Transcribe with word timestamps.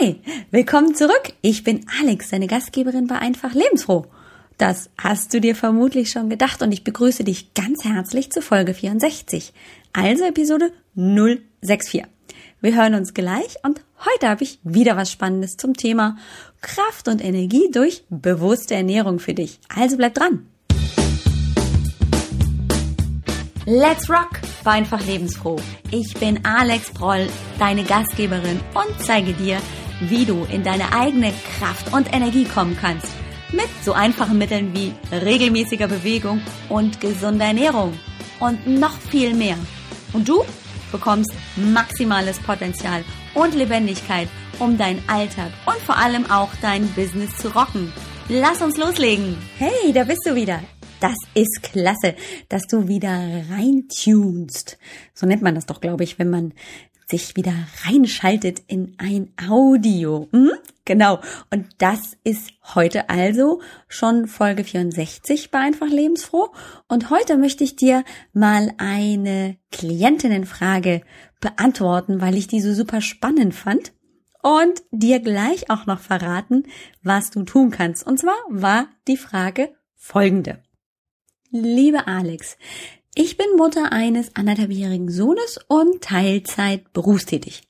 Hi, 0.00 0.16
willkommen 0.50 0.94
zurück. 0.94 1.32
Ich 1.42 1.64
bin 1.64 1.84
Alex, 2.00 2.30
deine 2.30 2.46
Gastgeberin 2.46 3.06
bei 3.06 3.16
Einfach 3.16 3.52
Lebensfroh. 3.52 4.06
Das 4.56 4.88
hast 4.96 5.34
du 5.34 5.40
dir 5.40 5.54
vermutlich 5.54 6.10
schon 6.10 6.30
gedacht 6.30 6.62
und 6.62 6.72
ich 6.72 6.84
begrüße 6.84 7.24
dich 7.24 7.52
ganz 7.54 7.84
herzlich 7.84 8.30
zu 8.30 8.40
Folge 8.40 8.72
64, 8.72 9.52
also 9.92 10.24
Episode 10.24 10.72
064. 10.94 12.04
Wir 12.60 12.74
hören 12.76 12.94
uns 12.94 13.14
gleich 13.14 13.56
und 13.62 13.82
heute 14.06 14.28
habe 14.28 14.44
ich 14.44 14.58
wieder 14.62 14.96
was 14.96 15.10
Spannendes 15.12 15.56
zum 15.56 15.74
Thema 15.74 16.16
Kraft 16.62 17.08
und 17.08 17.22
Energie 17.22 17.70
durch 17.70 18.04
bewusste 18.08 18.74
Ernährung 18.74 19.18
für 19.18 19.34
dich. 19.34 19.58
Also 19.68 19.96
bleib 19.96 20.14
dran. 20.14 20.46
Let's 23.66 24.08
rock! 24.08 24.40
War 24.64 24.74
einfach 24.74 25.04
lebensfroh. 25.06 25.56
Ich 25.90 26.14
bin 26.14 26.44
Alex 26.44 26.90
Broll, 26.90 27.28
deine 27.58 27.84
Gastgeberin 27.84 28.60
und 28.74 29.06
zeige 29.06 29.32
dir, 29.32 29.58
wie 30.00 30.24
du 30.24 30.46
in 30.50 30.62
deine 30.62 30.92
eigene 30.92 31.32
Kraft 31.58 31.92
und 31.92 32.14
Energie 32.14 32.44
kommen 32.44 32.76
kannst. 32.80 33.08
Mit 33.52 33.68
so 33.84 33.92
einfachen 33.92 34.38
Mitteln 34.38 34.74
wie 34.74 34.92
regelmäßiger 35.14 35.88
Bewegung 35.88 36.40
und 36.68 37.00
gesunder 37.00 37.46
Ernährung. 37.46 37.98
Und 38.38 38.66
noch 38.66 38.98
viel 38.98 39.34
mehr. 39.34 39.56
Und 40.12 40.28
du 40.28 40.44
bekommst 40.92 41.32
maximales 41.56 42.38
Potenzial 42.38 43.04
und 43.34 43.54
Lebendigkeit, 43.54 44.28
um 44.58 44.76
deinen 44.78 45.02
Alltag 45.08 45.50
und 45.66 45.78
vor 45.78 45.96
allem 45.96 46.30
auch 46.30 46.50
dein 46.62 46.86
Business 46.92 47.36
zu 47.36 47.48
rocken. 47.48 47.92
Lass 48.28 48.62
uns 48.62 48.76
loslegen. 48.76 49.36
Hey, 49.58 49.92
da 49.92 50.04
bist 50.04 50.22
du 50.24 50.34
wieder. 50.34 50.60
Das 51.00 51.16
ist 51.34 51.62
klasse, 51.62 52.14
dass 52.48 52.66
du 52.66 52.86
wieder 52.86 53.10
reintunst. 53.50 54.78
So 55.14 55.26
nennt 55.26 55.40
man 55.42 55.54
das 55.54 55.64
doch, 55.64 55.80
glaube 55.80 56.04
ich, 56.04 56.18
wenn 56.18 56.28
man 56.28 56.52
sich 57.10 57.36
wieder 57.36 57.54
reinschaltet 57.84 58.62
in 58.66 58.94
ein 58.98 59.32
Audio. 59.48 60.28
Hm? 60.32 60.52
Genau. 60.84 61.20
Und 61.50 61.66
das 61.78 62.16
ist 62.24 62.52
heute 62.74 63.10
also 63.10 63.60
schon 63.88 64.26
Folge 64.26 64.64
64 64.64 65.50
bei 65.50 65.58
Einfach 65.58 65.88
Lebensfroh. 65.88 66.48
Und 66.88 67.10
heute 67.10 67.36
möchte 67.36 67.64
ich 67.64 67.76
dir 67.76 68.04
mal 68.32 68.72
eine 68.78 69.56
Klientinnenfrage 69.70 71.02
beantworten, 71.40 72.20
weil 72.20 72.36
ich 72.36 72.48
die 72.48 72.60
so 72.60 72.74
super 72.74 73.00
spannend 73.00 73.54
fand. 73.54 73.92
Und 74.42 74.82
dir 74.90 75.20
gleich 75.20 75.68
auch 75.68 75.84
noch 75.84 76.00
verraten, 76.00 76.64
was 77.02 77.30
du 77.30 77.42
tun 77.42 77.70
kannst. 77.70 78.06
Und 78.06 78.18
zwar 78.18 78.38
war 78.48 78.88
die 79.06 79.18
Frage 79.18 79.74
folgende. 79.96 80.62
Liebe 81.50 82.06
Alex, 82.06 82.56
ich 83.22 83.36
bin 83.36 83.48
Mutter 83.58 83.92
eines 83.92 84.34
anderthalbjährigen 84.34 85.10
Sohnes 85.10 85.60
und 85.68 86.02
Teilzeit 86.02 86.90
berufstätig. 86.94 87.62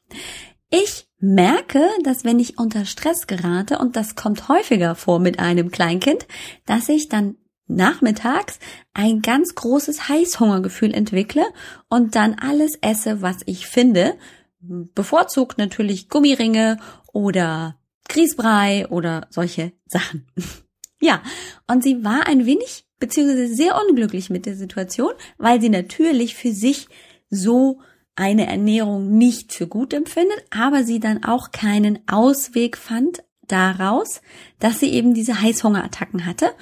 Ich 0.70 1.08
merke, 1.18 1.84
dass 2.04 2.24
wenn 2.24 2.38
ich 2.38 2.56
unter 2.56 2.84
Stress 2.84 3.26
gerate, 3.26 3.78
und 3.78 3.96
das 3.96 4.14
kommt 4.14 4.48
häufiger 4.48 4.94
vor 4.94 5.18
mit 5.18 5.40
einem 5.40 5.72
Kleinkind, 5.72 6.28
dass 6.66 6.88
ich 6.88 7.08
dann 7.08 7.36
nachmittags 7.66 8.60
ein 8.94 9.22
ganz 9.22 9.56
großes 9.56 10.08
Heißhungergefühl 10.08 10.94
entwickle 10.94 11.44
und 11.88 12.14
dann 12.14 12.34
alles 12.34 12.78
esse, 12.80 13.20
was 13.20 13.38
ich 13.46 13.66
finde. 13.66 14.16
Bevorzugt 14.60 15.58
natürlich 15.58 16.08
Gummiringe 16.08 16.78
oder 17.12 17.76
Grießbrei 18.08 18.86
oder 18.88 19.26
solche 19.30 19.72
Sachen. 19.86 20.28
ja, 21.00 21.20
und 21.66 21.82
sie 21.82 22.04
war 22.04 22.28
ein 22.28 22.46
wenig 22.46 22.84
beziehungsweise 23.00 23.52
sehr 23.52 23.80
unglücklich 23.80 24.30
mit 24.30 24.46
der 24.46 24.54
Situation, 24.54 25.12
weil 25.38 25.60
sie 25.60 25.70
natürlich 25.70 26.36
für 26.36 26.52
sich 26.52 26.88
so 27.28 27.80
eine 28.14 28.46
Ernährung 28.46 29.16
nicht 29.16 29.52
für 29.52 29.66
gut 29.66 29.92
empfindet, 29.94 30.44
aber 30.50 30.84
sie 30.84 31.00
dann 31.00 31.24
auch 31.24 31.50
keinen 31.50 32.06
Ausweg 32.08 32.76
fand 32.76 33.24
daraus, 33.48 34.20
dass 34.58 34.78
sie 34.78 34.90
eben 34.90 35.14
diese 35.14 35.40
Heißhungerattacken 35.40 36.26
hatte 36.26 36.52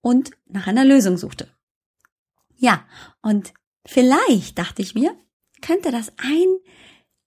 und 0.00 0.30
nach 0.48 0.66
einer 0.66 0.84
Lösung 0.84 1.18
suchte. 1.18 1.48
Ja, 2.56 2.84
und 3.20 3.52
vielleicht 3.84 4.58
dachte 4.58 4.80
ich 4.82 4.94
mir, 4.94 5.14
könnte 5.60 5.90
das 5.90 6.12
ein 6.16 6.46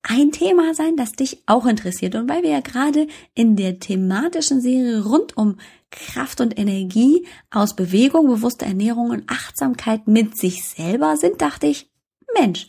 ein 0.08 0.32
Thema 0.32 0.74
sein, 0.74 0.96
das 0.96 1.14
dich 1.14 1.42
auch 1.48 1.66
interessiert. 1.66 2.16
Und 2.16 2.30
weil 2.30 2.44
wir 2.44 2.52
ja 2.52 2.60
gerade 2.60 3.08
in 3.34 3.56
der 3.56 3.80
thematischen 3.80 4.62
Serie 4.62 5.04
rund 5.04 5.36
um 5.36 5.58
Kraft 5.96 6.42
und 6.42 6.58
Energie 6.60 7.26
aus 7.52 7.76
Bewegung, 7.76 8.28
bewusster 8.28 8.66
Ernährung 8.66 9.10
und 9.10 9.30
Achtsamkeit 9.30 10.08
mit 10.08 10.38
sich 10.38 10.66
selber 10.66 11.18
sind, 11.18 11.42
dachte 11.42 11.68
ich, 11.68 11.90
Mensch, 12.38 12.68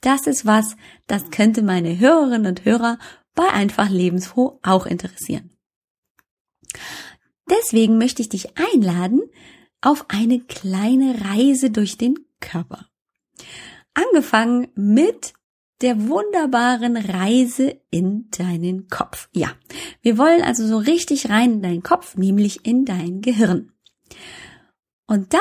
das 0.00 0.26
ist 0.26 0.46
was, 0.46 0.76
das 1.06 1.30
könnte 1.30 1.62
meine 1.62 1.98
Hörerinnen 1.98 2.46
und 2.46 2.64
Hörer 2.64 2.98
bei 3.34 3.48
einfach 3.48 3.90
lebensfroh 3.90 4.58
auch 4.62 4.86
interessieren. 4.86 5.50
Deswegen 7.48 7.98
möchte 7.98 8.22
ich 8.22 8.28
dich 8.28 8.56
einladen 8.56 9.22
auf 9.80 10.06
eine 10.08 10.40
kleine 10.40 11.16
Reise 11.24 11.70
durch 11.70 11.98
den 11.98 12.18
Körper. 12.40 12.86
Angefangen 13.94 14.68
mit 14.74 15.34
der 15.80 16.08
wunderbaren 16.08 16.96
Reise 16.96 17.80
in 17.90 18.28
deinen 18.30 18.88
Kopf. 18.88 19.28
Ja, 19.32 19.52
wir 20.02 20.18
wollen 20.18 20.42
also 20.42 20.66
so 20.66 20.78
richtig 20.78 21.30
rein 21.30 21.54
in 21.54 21.62
deinen 21.62 21.82
Kopf, 21.82 22.16
nämlich 22.16 22.66
in 22.66 22.84
dein 22.84 23.20
Gehirn. 23.20 23.72
Und 25.06 25.32
da 25.32 25.40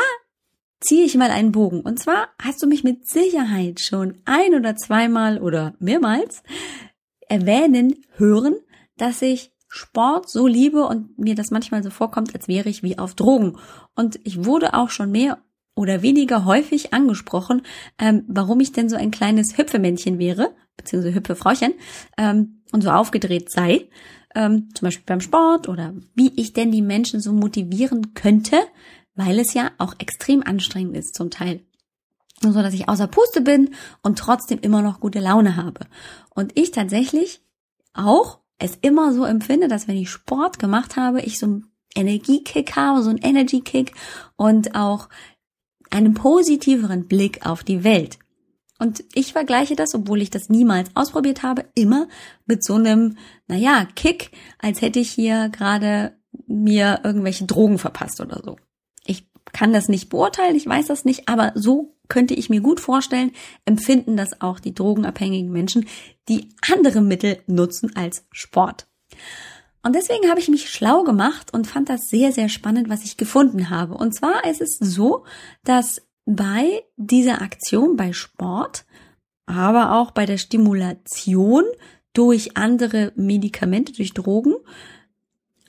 ziehe 0.79 1.05
ich 1.05 1.15
mal 1.15 1.31
einen 1.31 1.51
Bogen. 1.51 1.81
Und 1.81 1.99
zwar 1.99 2.29
hast 2.41 2.63
du 2.63 2.67
mich 2.67 2.83
mit 2.83 3.07
Sicherheit 3.07 3.79
schon 3.81 4.17
ein 4.25 4.55
oder 4.55 4.75
zweimal 4.75 5.39
oder 5.39 5.73
mehrmals 5.79 6.43
erwähnen 7.27 8.03
hören, 8.15 8.55
dass 8.97 9.21
ich 9.21 9.51
Sport 9.67 10.29
so 10.29 10.47
liebe 10.47 10.85
und 10.85 11.19
mir 11.19 11.35
das 11.35 11.51
manchmal 11.51 11.83
so 11.83 11.91
vorkommt, 11.91 12.33
als 12.33 12.47
wäre 12.47 12.69
ich 12.69 12.81
wie 12.81 12.97
auf 12.97 13.13
Drogen. 13.13 13.57
Und 13.95 14.19
ich 14.23 14.45
wurde 14.45 14.73
auch 14.73 14.89
schon 14.89 15.11
mehr 15.11 15.37
oder 15.79 16.01
weniger 16.01 16.43
häufig 16.43 16.93
angesprochen, 16.93 17.61
ähm, 17.99 18.25
warum 18.27 18.59
ich 18.59 18.73
denn 18.73 18.89
so 18.89 18.97
ein 18.97 19.11
kleines 19.11 19.57
Hüpfemännchen 19.57 20.19
wäre, 20.19 20.53
beziehungsweise 20.75 21.15
Hüpfefrauchen, 21.15 21.73
ähm, 22.17 22.63
und 22.73 22.81
so 22.81 22.89
aufgedreht 22.89 23.49
sei, 23.49 23.87
ähm, 24.35 24.67
zum 24.73 24.87
Beispiel 24.87 25.05
beim 25.05 25.21
Sport 25.21 25.69
oder 25.69 25.93
wie 26.15 26.33
ich 26.35 26.51
denn 26.51 26.73
die 26.73 26.81
Menschen 26.81 27.21
so 27.21 27.31
motivieren 27.31 28.13
könnte, 28.13 28.57
weil 29.15 29.39
es 29.39 29.53
ja 29.53 29.71
auch 29.77 29.95
extrem 29.99 30.43
anstrengend 30.43 30.97
ist 30.97 31.15
zum 31.15 31.31
Teil. 31.31 31.61
Und 32.43 32.51
so 32.51 32.61
dass 32.61 32.73
ich 32.73 32.89
außer 32.89 33.07
Puste 33.07 33.39
bin 33.39 33.69
und 34.03 34.19
trotzdem 34.19 34.59
immer 34.59 34.81
noch 34.81 34.99
gute 34.99 35.19
Laune 35.19 35.55
habe. 35.55 35.87
Und 36.35 36.59
ich 36.59 36.71
tatsächlich 36.71 37.41
auch 37.93 38.39
es 38.57 38.77
immer 38.81 39.13
so 39.13 39.23
empfinde, 39.23 39.69
dass 39.69 39.87
wenn 39.87 39.95
ich 39.95 40.09
Sport 40.09 40.59
gemacht 40.59 40.97
habe, 40.97 41.21
ich 41.21 41.39
so 41.39 41.45
einen 41.45 41.69
Energiekick 41.95 42.75
habe, 42.75 43.01
so 43.01 43.09
einen 43.09 43.19
Energy 43.19 43.61
Kick 43.61 43.93
und 44.35 44.75
auch 44.75 45.09
einen 45.89 46.13
positiveren 46.13 47.07
Blick 47.07 47.45
auf 47.45 47.63
die 47.63 47.83
Welt. 47.83 48.19
Und 48.79 49.03
ich 49.13 49.33
vergleiche 49.33 49.75
das, 49.75 49.93
obwohl 49.93 50.21
ich 50.21 50.29
das 50.29 50.49
niemals 50.49 50.89
ausprobiert 50.95 51.43
habe, 51.43 51.65
immer 51.75 52.07
mit 52.45 52.63
so 52.63 52.75
einem, 52.75 53.17
naja, 53.47 53.85
Kick, 53.95 54.31
als 54.57 54.81
hätte 54.81 54.99
ich 54.99 55.11
hier 55.11 55.49
gerade 55.49 56.13
mir 56.47 57.01
irgendwelche 57.03 57.45
Drogen 57.45 57.77
verpasst 57.77 58.21
oder 58.21 58.41
so. 58.43 58.57
Ich 59.05 59.27
kann 59.51 59.73
das 59.73 59.89
nicht 59.89 60.09
beurteilen, 60.09 60.55
ich 60.55 60.65
weiß 60.65 60.87
das 60.87 61.03
nicht, 61.03 61.27
aber 61.27 61.51
so 61.55 61.95
könnte 62.07 62.33
ich 62.33 62.49
mir 62.49 62.61
gut 62.61 62.79
vorstellen, 62.79 63.31
empfinden 63.65 64.15
das 64.15 64.41
auch 64.41 64.59
die 64.59 64.73
drogenabhängigen 64.73 65.51
Menschen, 65.51 65.87
die 66.29 66.49
andere 66.71 67.01
Mittel 67.01 67.39
nutzen 67.47 67.95
als 67.95 68.25
Sport. 68.31 68.87
Und 69.81 69.95
deswegen 69.95 70.29
habe 70.29 70.39
ich 70.39 70.49
mich 70.49 70.69
schlau 70.69 71.03
gemacht 71.03 71.53
und 71.53 71.67
fand 71.67 71.89
das 71.89 72.09
sehr, 72.09 72.31
sehr 72.31 72.49
spannend, 72.49 72.89
was 72.89 73.03
ich 73.03 73.17
gefunden 73.17 73.69
habe. 73.69 73.95
Und 73.95 74.13
zwar 74.13 74.45
ist 74.45 74.61
es 74.61 74.77
so, 74.77 75.25
dass 75.63 76.01
bei 76.25 76.83
dieser 76.97 77.41
Aktion, 77.41 77.95
bei 77.95 78.13
Sport, 78.13 78.85
aber 79.45 79.93
auch 79.93 80.11
bei 80.11 80.25
der 80.25 80.37
Stimulation 80.37 81.63
durch 82.13 82.57
andere 82.57 83.13
Medikamente, 83.15 83.93
durch 83.93 84.13
Drogen, 84.13 84.55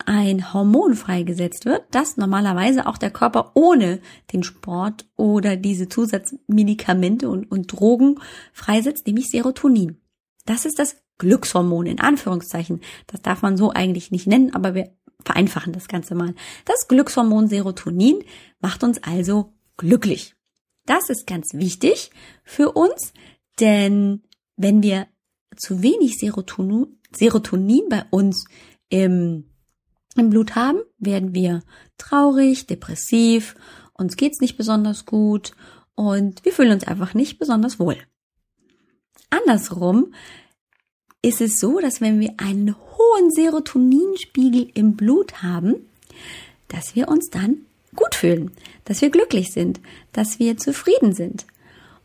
ein 0.07 0.53
Hormon 0.53 0.95
freigesetzt 0.95 1.67
wird, 1.67 1.85
das 1.91 2.17
normalerweise 2.17 2.87
auch 2.87 2.99
der 2.99 3.11
Körper 3.11 3.53
ohne 3.55 4.01
den 4.33 4.43
Sport 4.43 5.07
oder 5.17 5.57
diese 5.57 5.89
Zusatzmedikamente 5.89 7.29
und, 7.29 7.51
und 7.51 7.73
Drogen 7.73 8.19
freisetzt, 8.53 9.07
nämlich 9.07 9.31
Serotonin. 9.31 9.99
Das 10.47 10.65
ist 10.65 10.79
das 10.79 10.97
Glückshormon 11.21 11.87
in 11.87 12.01
Anführungszeichen. 12.01 12.81
Das 13.07 13.23
darf 13.23 13.43
man 13.43 13.57
so 13.57 13.71
eigentlich 13.71 14.11
nicht 14.11 14.27
nennen, 14.27 14.53
aber 14.55 14.75
wir 14.75 14.91
vereinfachen 15.25 15.73
das 15.73 15.87
Ganze 15.87 16.17
mal. 16.17 16.35
Das 16.65 16.89
Glückshormon 16.89 17.47
Serotonin 17.47 18.25
macht 18.61 18.83
uns 18.83 19.03
also 19.05 19.53
glücklich. 19.77 20.35
Das 20.87 21.09
ist 21.09 21.27
ganz 21.27 21.55
wichtig 21.55 22.11
für 22.43 22.73
uns, 22.73 23.13
denn 23.61 24.23
wenn 24.57 24.83
wir 24.83 25.07
zu 25.57 25.83
wenig 25.83 26.19
Serotonin, 26.19 27.89
bei 27.89 28.05
uns 28.11 28.45
im, 28.89 29.45
im 30.17 30.31
Blut 30.31 30.57
haben, 30.57 30.81
werden 30.99 31.35
wir 31.35 31.63
traurig, 31.99 32.67
depressiv, 32.67 33.55
uns 33.93 34.17
geht's 34.17 34.41
nicht 34.41 34.57
besonders 34.57 35.05
gut 35.05 35.53
und 35.95 36.45
wir 36.45 36.53
fühlen 36.53 36.73
uns 36.73 36.87
einfach 36.87 37.13
nicht 37.15 37.39
besonders 37.39 37.79
wohl. 37.79 37.99
Andersrum 39.29 40.15
ist 41.23 41.41
es 41.41 41.61
so, 41.61 41.81
dass 41.81 42.01
wenn 42.01 42.21
wir 42.21 42.35
einen 42.39 42.75
hohen 42.75 43.31
Serotoninspiegel 43.31 44.71
im 44.75 44.97
Blut 44.97 45.43
haben, 45.43 45.87
dass 46.69 46.95
wir 46.95 47.09
uns 47.09 47.31
dann 47.31 47.67
gut 47.95 48.15
fühlen, 48.15 48.53
dass 48.85 49.03
wir 49.03 49.11
glücklich 49.11 49.53
sind, 49.53 49.81
dass 50.13 50.39
wir 50.39 50.57
zufrieden 50.57 51.13
sind 51.13 51.47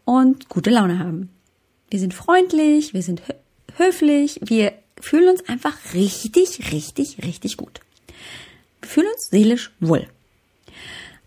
und 0.04 0.50
gute 0.50 0.70
Laune 0.70 1.00
haben. 1.00 1.30
Wir 1.90 2.00
sind 2.00 2.14
freundlich, 2.14 2.94
wir 2.94 3.04
sind 3.04 3.22
höflich, 3.78 4.40
wir 4.44 4.74
fühlen 5.00 5.30
uns 5.30 5.48
einfach 5.48 5.78
richtig, 5.94 6.72
richtig, 6.72 7.24
richtig 7.24 7.58
gut. 7.58 7.82
Wir 8.82 8.90
fühlen 8.90 9.08
uns 9.14 9.30
seelisch 9.30 9.72
wohl. 9.80 10.08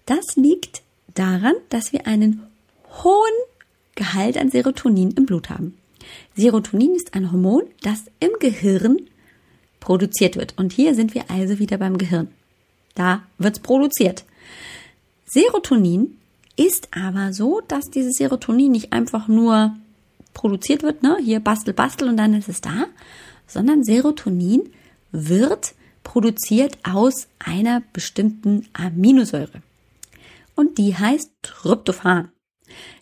Das 0.05 0.37
liegt 0.37 0.83
daran, 1.15 1.55
dass 1.69 1.93
wir 1.93 2.07
einen 2.07 2.47
hohen 3.03 3.15
Gehalt 3.95 4.37
an 4.37 4.51
Serotonin 4.51 5.13
im 5.13 5.27
Blut 5.27 5.51
haben. 5.51 5.78
Serotonin 6.35 6.95
ist 6.95 7.15
ein 7.15 7.33
Hormon, 7.33 7.63
das 7.83 8.05
im 8.21 8.31
Gehirn 8.41 8.99
produziert 9.81 10.37
wird. 10.37 10.55
Und 10.57 10.73
hier 10.73 10.95
sind 10.95 11.15
wir 11.15 11.31
also 11.31 11.59
wieder 11.59 11.79
beim 11.79 11.99
Gehirn. 11.99 12.29
Da 12.95 13.23
wird's 13.39 13.61
produziert. 13.61 14.25
Serotonin 15.27 16.17
ist 16.57 16.89
aber 16.91 17.33
so, 17.33 17.61
dass 17.69 17.91
dieses 17.91 18.17
Serotonin 18.17 18.73
nicht 18.73 18.93
einfach 18.93 19.29
nur 19.29 19.77
produziert 20.35 20.83
wird, 20.83 21.03
ne, 21.03 21.17
hier 21.23 21.41
bastel, 21.41 21.75
bastel 21.75 22.09
und 22.09 22.17
dann 22.17 22.35
ist 22.35 22.49
es 22.49 22.61
da, 22.61 22.87
sondern 23.47 23.85
Serotonin 23.85 24.71
wird 25.13 25.75
produziert 26.03 26.79
aus 26.85 27.29
einer 27.39 27.83
bestimmten 27.93 28.67
Aminosäure. 28.73 29.63
Und 30.55 30.79
die 30.79 30.97
heißt 30.97 31.31
Tryptophan. 31.43 32.31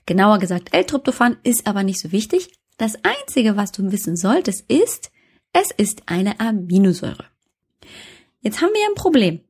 Genauer 0.04 0.38
gesagt, 0.38 0.72
L-Tryptophan 0.72 1.36
ist 1.42 1.66
aber 1.66 1.82
nicht 1.82 2.00
so 2.00 2.12
wichtig. 2.12 2.50
Das 2.76 2.96
einzige, 3.02 3.56
was 3.56 3.72
du 3.72 3.90
wissen 3.90 4.16
solltest, 4.16 4.70
ist, 4.70 5.10
es 5.52 5.70
ist 5.76 6.02
eine 6.06 6.38
Aminosäure. 6.40 7.24
Jetzt 8.40 8.60
haben 8.60 8.72
wir 8.74 8.86
ein 8.88 8.94
Problem. 8.94 9.40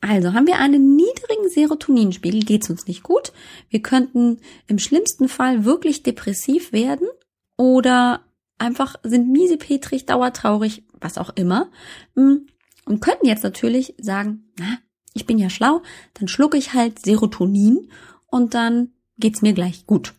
Also 0.00 0.34
haben 0.34 0.46
wir 0.46 0.58
einen 0.58 0.96
niedrigen 0.96 1.48
Serotoninspiegel, 1.48 2.40
geht's 2.40 2.68
uns 2.68 2.86
nicht 2.86 3.02
gut. 3.02 3.32
Wir 3.70 3.80
könnten 3.80 4.38
im 4.66 4.78
schlimmsten 4.78 5.28
Fall 5.28 5.64
wirklich 5.64 6.02
depressiv 6.02 6.72
werden 6.72 7.08
oder 7.56 8.20
einfach 8.58 8.96
sind 9.02 9.32
miesepetrig, 9.32 10.04
dauertraurig, 10.04 10.84
was 11.00 11.16
auch 11.16 11.30
immer. 11.36 11.70
Hm, 12.16 12.46
und 12.84 13.00
könnten 13.00 13.26
jetzt 13.26 13.44
natürlich 13.44 13.94
sagen, 13.98 14.50
na, 14.58 14.78
ich 15.14 15.24
bin 15.24 15.38
ja 15.38 15.48
schlau, 15.48 15.80
dann 16.12 16.28
schlucke 16.28 16.58
ich 16.58 16.74
halt 16.74 16.98
Serotonin 16.98 17.88
und 18.26 18.52
dann 18.52 18.92
geht's 19.18 19.40
mir 19.40 19.54
gleich 19.54 19.86
gut. 19.86 20.12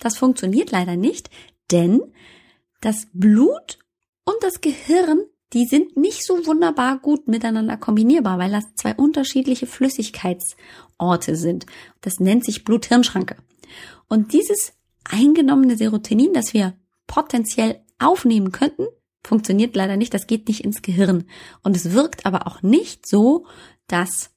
Das 0.00 0.16
funktioniert 0.16 0.70
leider 0.70 0.96
nicht, 0.96 1.30
denn 1.70 2.00
das 2.80 3.08
Blut 3.12 3.78
und 4.24 4.36
das 4.42 4.60
Gehirn 4.60 5.24
die 5.54 5.64
sind 5.64 5.96
nicht 5.96 6.24
so 6.26 6.46
wunderbar 6.46 6.98
gut 6.98 7.26
miteinander 7.26 7.76
kombinierbar, 7.76 8.38
weil 8.38 8.50
das 8.50 8.74
zwei 8.74 8.94
unterschiedliche 8.94 9.66
Flüssigkeitsorte 9.66 11.36
sind. 11.36 11.64
Das 12.02 12.20
nennt 12.20 12.44
sich 12.44 12.64
Blut-Hirn-Schranke. 12.64 13.36
Und 14.08 14.32
dieses 14.32 14.74
eingenommene 15.04 15.76
Serotonin, 15.76 16.34
das 16.34 16.52
wir 16.52 16.74
potenziell 17.06 17.80
aufnehmen 17.98 18.52
könnten, 18.52 18.86
funktioniert 19.24 19.74
leider 19.74 19.96
nicht. 19.96 20.12
Das 20.12 20.26
geht 20.26 20.48
nicht 20.48 20.64
ins 20.64 20.82
Gehirn. 20.82 21.24
Und 21.62 21.76
es 21.76 21.92
wirkt 21.92 22.26
aber 22.26 22.46
auch 22.46 22.62
nicht 22.62 23.08
so, 23.08 23.46
dass 23.86 24.30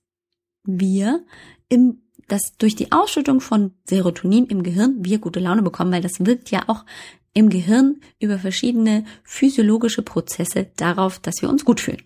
wir 0.63 1.25
im 1.67 2.03
dass 2.31 2.55
durch 2.57 2.77
die 2.77 2.93
Ausschüttung 2.93 3.41
von 3.41 3.73
Serotonin 3.83 4.45
im 4.45 4.63
Gehirn 4.63 5.03
wir 5.03 5.19
gute 5.19 5.41
Laune 5.41 5.63
bekommen, 5.63 5.91
weil 5.91 6.01
das 6.01 6.25
wirkt 6.25 6.49
ja 6.49 6.63
auch 6.67 6.85
im 7.33 7.49
Gehirn 7.49 7.99
über 8.19 8.39
verschiedene 8.39 9.03
physiologische 9.23 10.01
Prozesse 10.01 10.71
darauf, 10.77 11.19
dass 11.19 11.41
wir 11.41 11.49
uns 11.49 11.65
gut 11.65 11.81
fühlen. 11.81 12.03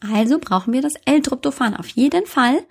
Also 0.00 0.38
brauchen 0.38 0.72
wir 0.72 0.80
das 0.80 0.94
L-Tryptophan 1.04 1.76
auf 1.76 1.88
jeden 1.88 2.24
Fall. 2.24 2.66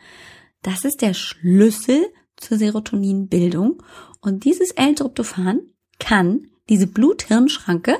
Das 0.64 0.84
ist 0.84 1.02
der 1.02 1.14
Schlüssel 1.14 2.08
zur 2.38 2.58
Serotoninbildung. 2.58 3.84
Und 4.20 4.44
dieses 4.44 4.72
L-Tryptophan 4.72 5.60
kann 6.00 6.48
diese 6.70 6.88
Blut-Hirn-Schranke 6.88 8.00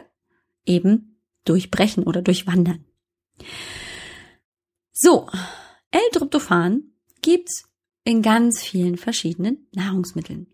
eben 0.66 1.22
durchbrechen 1.46 2.06
oder 2.06 2.24
durchwandern. 2.24 2.86
So, 4.94 5.30
L-Tryptophan 5.92 6.84
gibt's 7.22 7.68
in 8.08 8.22
ganz 8.22 8.62
vielen 8.62 8.96
verschiedenen 8.96 9.68
Nahrungsmitteln. 9.74 10.48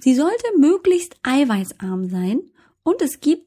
Sie 0.00 0.14
sollte 0.14 0.44
möglichst 0.58 1.16
eiweißarm 1.22 2.08
sein 2.08 2.40
und 2.82 3.02
es 3.02 3.20
gibt 3.20 3.46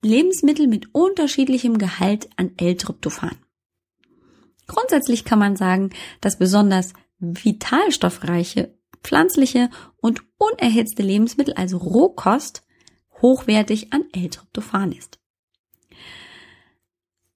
Lebensmittel 0.00 0.68
mit 0.68 0.94
unterschiedlichem 0.94 1.78
Gehalt 1.78 2.30
an 2.36 2.52
L-Tryptophan. 2.56 3.36
Grundsätzlich 4.68 5.24
kann 5.24 5.40
man 5.40 5.56
sagen, 5.56 5.90
dass 6.20 6.38
besonders 6.38 6.92
vitalstoffreiche, 7.18 8.72
pflanzliche 9.02 9.68
und 9.96 10.22
unerhitzte 10.38 11.02
Lebensmittel, 11.02 11.54
also 11.54 11.76
Rohkost, 11.76 12.64
hochwertig 13.20 13.92
an 13.92 14.04
L-Tryptophan 14.12 14.92
ist. 14.92 15.18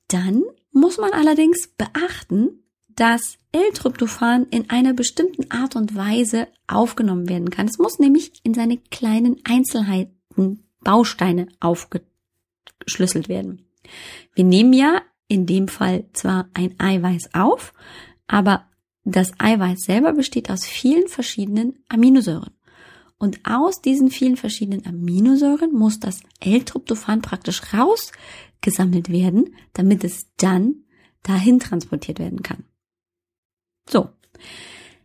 Dann 0.07 0.45
muss 0.71 0.99
man 0.99 1.13
allerdings 1.13 1.69
beachten, 1.77 2.64
dass 2.97 3.39
L-Tryptophan 3.53 4.47
in 4.51 4.71
einer 4.71 4.95
bestimmten 4.95 5.51
Art 5.51 5.77
und 5.77 5.95
Weise 5.95 6.49
aufgenommen 6.67 7.29
werden 7.29 7.51
kann. 7.51 7.67
Es 7.67 7.79
muss 7.79 7.99
nämlich 7.99 8.33
in 8.43 8.55
seine 8.55 8.79
kleinen 8.79 9.37
Einzelheiten, 9.45 10.65
Bausteine 10.81 11.47
aufgeschlüsselt 11.61 13.29
werden. 13.29 13.67
Wir 14.35 14.45
nehmen 14.45 14.73
ja 14.73 15.03
in 15.29 15.47
dem 15.47 15.69
Fall 15.69 16.05
zwar 16.13 16.49
ein 16.55 16.75
Eiweiß 16.79 17.35
auf, 17.35 17.73
aber 18.27 18.67
das 19.05 19.33
Eiweiß 19.39 19.81
selber 19.81 20.13
besteht 20.13 20.51
aus 20.51 20.65
vielen 20.65 21.09
verschiedenen 21.09 21.79
Aminosäuren. 21.89 22.55
Und 23.19 23.41
aus 23.45 23.81
diesen 23.81 24.11
vielen 24.11 24.37
verschiedenen 24.37 24.87
Aminosäuren 24.87 25.73
muss 25.73 26.01
das 26.01 26.21
L-Tryptophan 26.41 27.23
praktisch 27.23 27.63
rausgesammelt 27.73 29.11
werden, 29.11 29.55
damit 29.73 30.05
es 30.05 30.27
dann 30.37 30.85
dahin 31.23 31.59
transportiert 31.61 32.19
werden 32.19 32.43
kann. 32.43 32.65
So, 33.89 34.09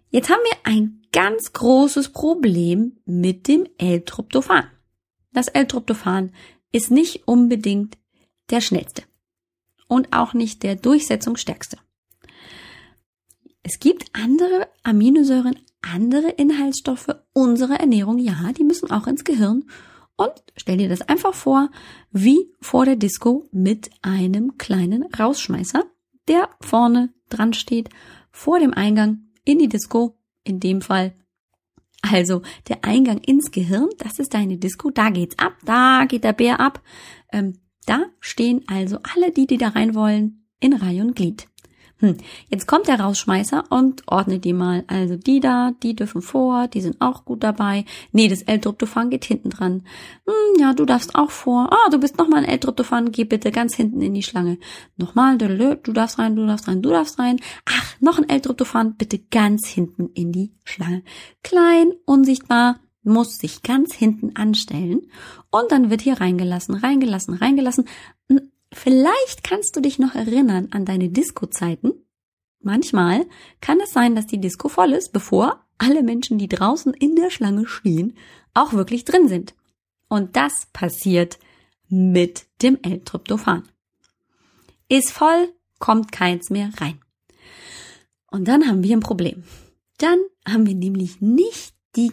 jetzt 0.09 0.29
haben 0.29 0.41
wir 0.43 0.57
ein 0.63 1.01
ganz 1.11 1.53
großes 1.53 2.09
Problem 2.09 2.97
mit 3.05 3.47
dem 3.47 3.67
L-Tryptophan. 3.77 4.69
Das 5.31 5.47
L-Tryptophan 5.47 6.31
ist 6.71 6.91
nicht 6.91 7.27
unbedingt 7.27 7.97
der 8.49 8.61
schnellste 8.61 9.03
und 9.87 10.13
auch 10.13 10.33
nicht 10.33 10.63
der 10.63 10.75
durchsetzungsstärkste. 10.75 11.77
Es 13.63 13.79
gibt 13.79 14.05
andere 14.13 14.67
Aminosäuren, 14.83 15.59
andere 15.81 16.29
Inhaltsstoffe 16.29 17.15
unserer 17.33 17.79
Ernährung, 17.79 18.17
ja, 18.17 18.51
die 18.57 18.63
müssen 18.63 18.89
auch 18.89 19.07
ins 19.07 19.23
Gehirn. 19.23 19.65
Und 20.15 20.33
stell 20.55 20.77
dir 20.77 20.89
das 20.89 21.01
einfach 21.01 21.33
vor, 21.33 21.69
wie 22.11 22.53
vor 22.59 22.85
der 22.85 22.95
Disco 22.95 23.47
mit 23.51 23.89
einem 24.01 24.57
kleinen 24.57 25.03
Rausschmeißer, 25.03 25.85
der 26.27 26.49
vorne 26.61 27.13
dran 27.29 27.53
steht 27.53 27.89
vor 28.31 28.59
dem 28.59 28.73
Eingang 28.73 29.29
in 29.43 29.59
die 29.59 29.69
Disco, 29.69 30.17
in 30.43 30.59
dem 30.59 30.81
Fall 30.81 31.13
also 32.01 32.41
der 32.67 32.83
Eingang 32.85 33.17
ins 33.19 33.51
Gehirn, 33.51 33.89
das 33.97 34.19
ist 34.19 34.33
deine 34.33 34.57
Disco, 34.57 34.89
da 34.89 35.09
geht's 35.09 35.37
ab, 35.37 35.53
da 35.65 36.05
geht 36.07 36.23
der 36.23 36.33
Bär 36.33 36.59
ab. 36.59 36.81
Ähm, 37.31 37.59
da 37.85 38.05
stehen 38.19 38.63
also 38.67 38.99
alle 39.13 39.31
die, 39.31 39.47
die 39.47 39.57
da 39.57 39.69
rein 39.69 39.95
wollen, 39.95 40.45
in 40.59 40.73
Reihe 40.73 41.01
und 41.01 41.15
Glied. 41.15 41.47
Hm. 41.99 42.15
Jetzt 42.49 42.65
kommt 42.65 42.87
der 42.87 42.99
Rausschmeißer 42.99 43.65
und 43.69 44.03
ordnet 44.07 44.45
die 44.45 44.53
mal. 44.53 44.85
Also 44.87 45.17
die 45.17 45.41
da, 45.41 45.71
die 45.83 45.95
dürfen 45.95 46.21
vor, 46.21 46.67
die 46.67 46.79
sind 46.81 47.01
auch 47.01 47.25
gut 47.25 47.43
dabei. 47.43 47.83
Nee, 48.13 48.29
das 48.29 48.41
L-Tryptophan 48.41 49.09
geht 49.09 49.25
hinten 49.25 49.49
dran. 49.49 49.83
Hm, 50.25 50.61
ja, 50.61 50.73
du 50.73 50.85
darfst 50.85 51.15
auch 51.15 51.29
vor. 51.31 51.69
Ah, 51.71 51.89
du 51.89 51.99
bist 51.99 52.17
nochmal 52.17 52.43
ein 52.43 52.49
L-Tryptophan, 52.49 53.11
geh 53.11 53.25
bitte 53.25 53.51
ganz 53.51 53.75
hinten 53.75 54.01
in 54.01 54.13
die 54.13 54.23
Schlange. 54.23 54.59
Nochmal, 54.95 55.37
du 55.37 55.93
darfst 55.93 56.19
rein, 56.19 56.37
du 56.37 56.45
darfst 56.45 56.69
rein, 56.69 56.81
du 56.81 56.89
darfst 56.89 57.19
rein. 57.19 57.37
Ach, 57.65 57.95
noch 57.99 58.17
ein 58.17 58.29
L-Tryptophan, 58.29 58.95
bitte 58.95 59.19
ganz 59.19 59.67
hinten 59.67 60.09
in 60.13 60.31
die 60.31 60.53
Schlange. 60.63 61.03
Klein, 61.43 61.91
unsichtbar, 62.05 62.79
muss 63.03 63.37
sich 63.37 63.63
ganz 63.63 63.93
hinten 63.93 64.35
anstellen 64.35 65.01
und 65.51 65.71
dann 65.71 65.89
wird 65.89 66.01
hier 66.01 66.21
reingelassen, 66.21 66.75
reingelassen, 66.75 67.33
reingelassen. 67.33 67.85
Vielleicht 68.71 69.43
kannst 69.43 69.75
du 69.75 69.81
dich 69.81 69.99
noch 69.99 70.15
erinnern 70.15 70.69
an 70.71 70.85
deine 70.85 71.09
Disco-Zeiten. 71.09 71.93
Manchmal 72.61 73.25
kann 73.61 73.79
es 73.79 73.91
sein, 73.91 74.15
dass 74.15 74.27
die 74.27 74.39
Disco 74.39 74.69
voll 74.69 74.91
ist, 74.93 75.11
bevor 75.11 75.65
alle 75.77 76.03
Menschen, 76.03 76.37
die 76.37 76.49
draußen 76.49 76.93
in 76.93 77.15
der 77.15 77.31
Schlange 77.31 77.67
stehen, 77.67 78.17
auch 78.53 78.73
wirklich 78.73 79.05
drin 79.05 79.27
sind. 79.27 79.55
Und 80.07 80.35
das 80.35 80.67
passiert 80.73 81.39
mit 81.87 82.45
dem 82.61 82.77
L-Tryptophan. 82.81 83.67
Ist 84.89 85.11
voll, 85.11 85.53
kommt 85.79 86.11
keins 86.11 86.49
mehr 86.49 86.69
rein. 86.77 86.99
Und 88.27 88.47
dann 88.47 88.67
haben 88.67 88.83
wir 88.83 88.95
ein 88.95 89.01
Problem. 89.01 89.43
Dann 89.97 90.19
haben 90.47 90.65
wir 90.65 90.75
nämlich 90.75 91.21
nicht 91.21 91.73
die 91.95 92.11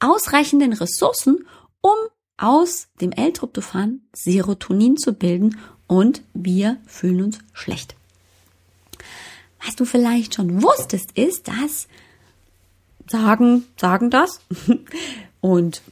ausreichenden 0.00 0.72
Ressourcen, 0.72 1.46
um 1.80 1.96
aus 2.38 2.88
dem 3.00 3.12
L-Tryptophan 3.12 4.00
Serotonin 4.12 4.96
zu 4.96 5.12
bilden 5.12 5.58
und 5.86 6.22
wir 6.34 6.78
fühlen 6.86 7.22
uns 7.22 7.38
schlecht. 7.52 7.94
Was 9.64 9.76
du 9.76 9.84
vielleicht 9.84 10.34
schon 10.34 10.62
wusstest, 10.62 11.12
ist, 11.12 11.48
dass 11.48 11.88
sagen, 13.10 13.64
sagen 13.76 14.10
das. 14.10 14.40
Und 15.40 15.82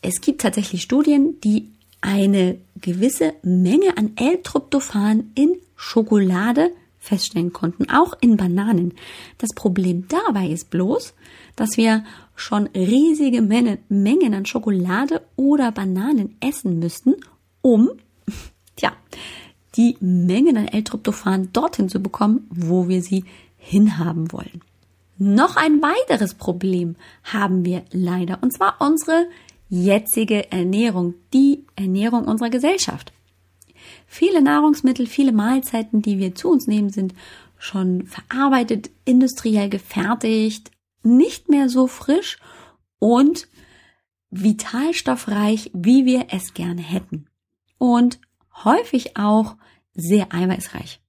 es 0.00 0.20
gibt 0.20 0.40
tatsächlich 0.40 0.82
Studien, 0.82 1.40
die 1.40 1.68
eine 2.00 2.58
gewisse 2.80 3.34
Menge 3.42 3.96
an 3.96 4.12
L-Tryptophan 4.16 5.30
in 5.34 5.56
Schokolade 5.76 6.72
feststellen 6.98 7.52
konnten, 7.52 7.90
auch 7.90 8.14
in 8.20 8.36
Bananen. 8.36 8.94
Das 9.38 9.50
Problem 9.54 10.06
dabei 10.08 10.48
ist 10.48 10.70
bloß, 10.70 11.14
dass 11.56 11.76
wir 11.76 12.04
schon 12.34 12.66
riesige 12.68 13.42
Mengen 13.42 14.34
an 14.34 14.46
Schokolade 14.46 15.22
oder 15.36 15.72
Bananen 15.72 16.36
essen 16.40 16.78
müssten, 16.78 17.14
um, 17.60 17.90
tja, 18.76 18.92
die 19.76 19.96
Mengen 20.00 20.56
an 20.56 20.68
L-Tryptophan 20.68 21.50
dorthin 21.52 21.88
zu 21.88 22.00
bekommen, 22.00 22.46
wo 22.50 22.88
wir 22.88 23.02
sie 23.02 23.24
hinhaben 23.56 24.32
wollen. 24.32 24.60
Noch 25.18 25.56
ein 25.56 25.80
weiteres 25.82 26.34
Problem 26.34 26.96
haben 27.22 27.64
wir 27.64 27.84
leider, 27.92 28.42
und 28.42 28.52
zwar 28.52 28.80
unsere 28.80 29.26
jetzige 29.68 30.50
Ernährung, 30.50 31.14
die 31.32 31.64
Ernährung 31.76 32.24
unserer 32.24 32.50
Gesellschaft. 32.50 33.12
Viele 34.06 34.42
Nahrungsmittel, 34.42 35.06
viele 35.06 35.32
Mahlzeiten, 35.32 36.02
die 36.02 36.18
wir 36.18 36.34
zu 36.34 36.50
uns 36.50 36.66
nehmen, 36.66 36.90
sind 36.90 37.14
schon 37.56 38.06
verarbeitet, 38.06 38.90
industriell 39.04 39.70
gefertigt, 39.70 40.70
nicht 41.02 41.48
mehr 41.48 41.68
so 41.68 41.86
frisch 41.86 42.38
und 42.98 43.48
vitalstoffreich, 44.30 45.70
wie 45.74 46.06
wir 46.06 46.26
es 46.30 46.54
gerne 46.54 46.82
hätten. 46.82 47.26
Und 47.78 48.20
häufig 48.64 49.16
auch 49.16 49.56
sehr 49.94 50.32
eiweißreich. 50.32 51.00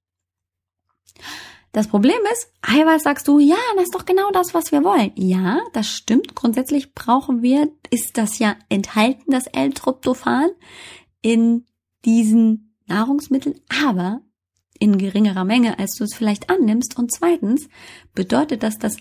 Das 1.74 1.88
Problem 1.88 2.20
ist, 2.32 2.54
Eiweiß 2.62 3.02
sagst 3.02 3.28
du, 3.28 3.40
ja, 3.40 3.58
das 3.76 3.86
ist 3.86 3.96
doch 3.96 4.06
genau 4.06 4.30
das, 4.32 4.54
was 4.54 4.72
wir 4.72 4.84
wollen. 4.84 5.12
Ja, 5.16 5.60
das 5.74 5.90
stimmt. 5.90 6.36
Grundsätzlich 6.36 6.94
brauchen 6.94 7.42
wir, 7.42 7.72
ist 7.90 8.18
das 8.20 8.38
ja 8.38 8.56
enthalten, 8.70 9.32
das 9.32 9.48
L-Tryptophan 9.48 10.52
in 11.24 11.66
diesen 12.06 12.76
Nahrungsmitteln, 12.86 13.60
aber 13.84 14.22
in 14.78 15.00
geringerer 15.00 15.46
Menge, 15.46 15.80
als 15.80 15.96
du 15.96 16.04
es 16.04 16.14
vielleicht 16.14 16.52
annimmst. 16.52 16.96
Und 16.96 17.12
zweitens 17.12 17.68
bedeutet 18.14 18.62
das, 18.62 18.78
dass 18.78 18.98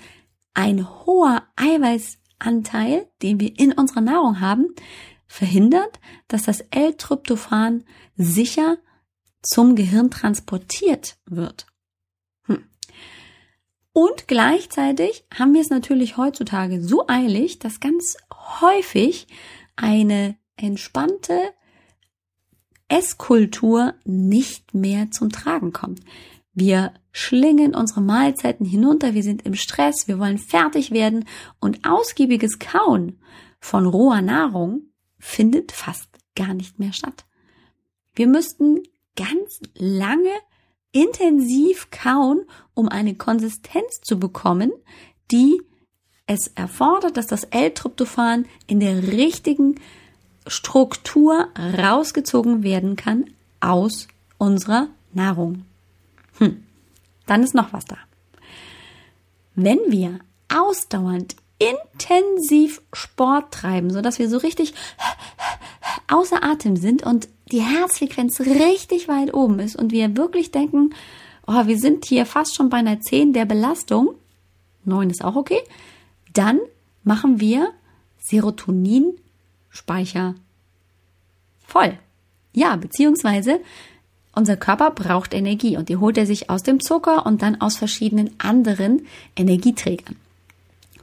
ein 0.55 0.89
hoher 1.05 1.43
Eiweißanteil, 1.57 3.09
den 3.23 3.41
wir 3.41 3.59
in 3.59 3.73
unserer 3.73 4.01
Nahrung 4.01 4.41
haben, 4.41 4.75
verhindert, 5.27 5.99
dass 6.29 6.43
das 6.43 6.61
L-Tryptophan 6.71 7.85
sicher 8.17 8.79
zum 9.43 9.75
Gehirn 9.75 10.11
transportiert 10.11 11.17
wird. 11.25 11.67
Hm. 12.45 12.65
Und 13.93 14.29
gleichzeitig 14.29 15.25
haben 15.35 15.55
wir 15.55 15.63
es 15.63 15.71
natürlich 15.71 16.17
heutzutage 16.17 16.83
so 16.83 17.07
eilig, 17.09 17.59
dass 17.59 17.81
ganz 17.81 18.17
häufig 18.61 19.27
eine 19.75 20.37
entspannte 20.57 21.55
Esskultur 22.89 23.95
nicht 24.05 24.75
mehr 24.75 25.11
zum 25.11 25.31
Tragen 25.31 25.73
kommt. 25.73 26.01
Wir 26.53 26.93
schlingen 27.13 27.75
unsere 27.75 28.01
Mahlzeiten 28.01 28.67
hinunter, 28.67 29.15
wir 29.15 29.23
sind 29.23 29.43
im 29.43 29.55
Stress, 29.55 30.09
wir 30.09 30.19
wollen 30.19 30.39
fertig 30.39 30.91
werden 30.91 31.27
und 31.61 31.87
ausgiebiges 31.87 32.59
Kauen 32.59 33.19
von 33.61 33.87
roher 33.87 34.23
Nahrung 34.23 34.83
findet 35.19 35.73
fast 35.73 36.09
gar 36.35 36.55
nicht 36.55 36.79
mehr 36.79 36.93
statt. 36.93 37.25
Wir 38.15 38.27
müssten 38.27 38.83
ganz 39.17 39.61
lange 39.75 40.33
intensiv 40.93 41.91
kauen, 41.91 42.45
um 42.75 42.89
eine 42.89 43.15
Konsistenz 43.15 44.01
zu 44.03 44.19
bekommen, 44.19 44.73
die 45.31 45.61
es 46.27 46.49
erfordert, 46.49 47.17
dass 47.17 47.27
das 47.27 47.45
L-Tryptophan 47.45 48.47
in 48.67 48.81
der 48.81 49.09
richtigen 49.09 49.77
Struktur 50.47 51.49
rausgezogen 51.57 52.63
werden 52.63 52.97
kann 52.97 53.27
aus 53.61 54.09
unserer 54.39 54.89
Nahrung. 55.13 55.65
Hm, 56.39 56.65
dann 57.27 57.43
ist 57.43 57.55
noch 57.55 57.73
was 57.73 57.85
da. 57.85 57.99
Wenn 59.55 59.79
wir 59.89 60.21
ausdauernd 60.53 61.37
intensiv 61.59 62.83
Sport 62.93 63.55
treiben, 63.55 63.91
so 63.91 64.01
dass 64.01 64.19
wir 64.19 64.29
so 64.29 64.39
richtig 64.39 64.75
außer 66.09 66.43
Atem 66.43 66.75
sind 66.77 67.05
und 67.05 67.29
die 67.51 67.63
Herzfrequenz 67.63 68.41
richtig 68.41 69.09
weit 69.09 69.35
oben 69.35 69.61
ist 69.61 69.77
und 69.77 69.93
wir 69.93 70.17
wirklich 70.17 70.51
denken, 70.51 70.91
oh, 71.47 71.67
wir 71.67 71.79
sind 71.79 72.05
hier 72.05 72.27
fast 72.27 72.57
schon 72.57 72.69
bei 72.69 72.79
einer 72.79 73.01
10 73.01 73.33
der 73.33 73.45
Belastung, 73.45 74.17
9 74.85 75.11
ist 75.11 75.25
auch 75.25 75.37
okay, 75.37 75.61
dann 76.33 76.59
machen 77.05 77.39
wir 77.41 77.71
Serotoninspeicher 78.19 80.35
voll. 81.67 81.99
Ja, 82.55 82.77
beziehungsweise 82.77 83.61
unser 84.35 84.57
Körper 84.57 84.91
braucht 84.91 85.35
Energie 85.35 85.77
und 85.77 85.89
die 85.89 85.97
holt 85.97 86.17
er 86.17 86.27
sich 86.27 86.51
aus 86.51 86.63
dem 86.63 86.81
Zucker 86.81 87.27
und 87.27 87.43
dann 87.43 87.61
aus 87.61 87.77
verschiedenen 87.77 88.31
anderen 88.39 89.07
Energieträgern. 89.37 90.17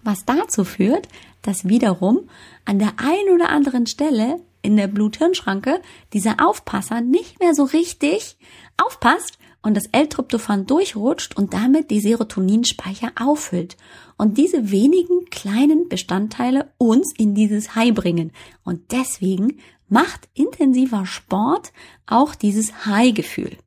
Was 0.03 0.25
dazu 0.25 0.63
führt, 0.63 1.07
dass 1.41 1.67
wiederum 1.67 2.21
an 2.65 2.79
der 2.79 2.93
einen 2.97 3.33
oder 3.33 3.49
anderen 3.49 3.87
Stelle 3.87 4.39
in 4.61 4.75
der 4.75 4.87
Blut-Hirn-Schranke 4.87 5.81
dieser 6.13 6.37
Aufpasser 6.45 7.01
nicht 7.01 7.39
mehr 7.39 7.53
so 7.53 7.63
richtig 7.63 8.37
aufpasst 8.77 9.37
und 9.61 9.75
das 9.75 9.87
L-Tryptophan 9.87 10.65
durchrutscht 10.65 11.37
und 11.37 11.53
damit 11.53 11.91
die 11.91 11.99
Serotoninspeicher 11.99 13.11
auffüllt 13.19 13.77
und 14.17 14.37
diese 14.37 14.71
wenigen 14.71 15.25
kleinen 15.29 15.89
Bestandteile 15.89 16.71
uns 16.77 17.13
in 17.17 17.35
dieses 17.35 17.75
High 17.75 17.93
bringen. 17.93 18.31
Und 18.63 18.91
deswegen 18.91 19.59
macht 19.89 20.29
intensiver 20.33 21.05
Sport 21.05 21.71
auch 22.05 22.35
dieses 22.35 22.85
High-Gefühl. 22.85 23.57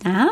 Da 0.00 0.30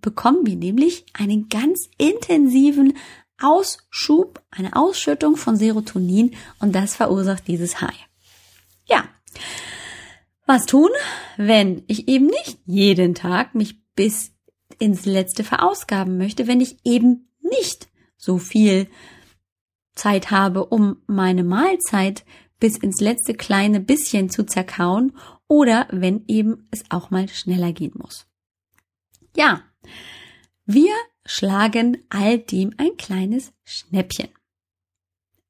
bekommen 0.00 0.46
wir 0.46 0.56
nämlich 0.56 1.06
einen 1.12 1.48
ganz 1.48 1.88
intensiven 1.98 2.96
Ausschub, 3.40 4.42
eine 4.50 4.74
Ausschüttung 4.74 5.36
von 5.36 5.56
Serotonin 5.56 6.34
und 6.58 6.74
das 6.74 6.96
verursacht 6.96 7.46
dieses 7.46 7.80
High. 7.80 8.08
Ja. 8.86 9.08
Was 10.46 10.66
tun, 10.66 10.88
wenn 11.36 11.84
ich 11.88 12.08
eben 12.08 12.26
nicht 12.26 12.58
jeden 12.64 13.14
Tag 13.14 13.54
mich 13.54 13.82
bis 13.94 14.32
ins 14.78 15.04
Letzte 15.04 15.44
verausgaben 15.44 16.16
möchte, 16.16 16.46
wenn 16.46 16.60
ich 16.60 16.78
eben 16.84 17.30
nicht 17.40 17.88
so 18.16 18.38
viel 18.38 18.88
Zeit 19.94 20.30
habe, 20.30 20.64
um 20.66 21.02
meine 21.06 21.44
Mahlzeit 21.44 22.24
bis 22.58 22.76
ins 22.76 23.00
letzte 23.00 23.34
kleine 23.34 23.80
bisschen 23.80 24.30
zu 24.30 24.44
zerkauen 24.44 25.16
oder 25.46 25.86
wenn 25.90 26.24
eben 26.26 26.68
es 26.70 26.84
auch 26.90 27.10
mal 27.10 27.28
schneller 27.28 27.72
gehen 27.72 27.94
muss. 27.96 28.26
Ja, 29.36 29.62
wir 30.64 30.92
schlagen 31.24 31.98
all 32.08 32.38
dem 32.38 32.74
ein 32.78 32.96
kleines 32.96 33.52
Schnäppchen. 33.64 34.28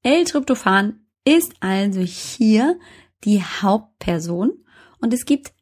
L-Tryptophan 0.03 1.07
ist 1.25 1.55
also 1.61 2.01
hier 2.01 2.79
die 3.25 3.43
Hauptperson 3.43 4.65
und 5.01 5.13
es 5.13 5.25
gibt 5.25 5.53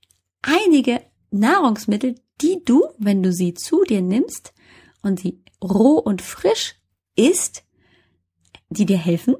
einige 0.42 1.02
Nahrungsmittel, 1.30 2.16
die 2.40 2.62
du, 2.64 2.84
wenn 2.98 3.22
du 3.22 3.32
sie 3.32 3.54
zu 3.54 3.82
dir 3.84 4.02
nimmst 4.02 4.52
und 5.02 5.20
sie 5.20 5.42
roh 5.62 5.98
und 5.98 6.22
frisch 6.22 6.74
isst, 7.16 7.64
die 8.68 8.86
dir 8.86 8.98
helfen, 8.98 9.36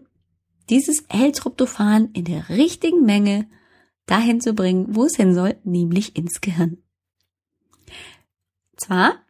dieses 0.69 1.05
L-Tryptophan 1.09 2.11
in 2.13 2.25
der 2.25 2.49
richtigen 2.49 3.05
Menge 3.05 3.49
dahin 4.07 4.41
zu 4.41 4.55
bringen, 4.55 4.95
wo 4.95 5.05
es 5.05 5.17
hin 5.17 5.35
soll, 5.35 5.57
nämlich 5.65 6.17
ins 6.17 6.41
Gehirn. 6.41 6.79
Zwar, 8.77 9.25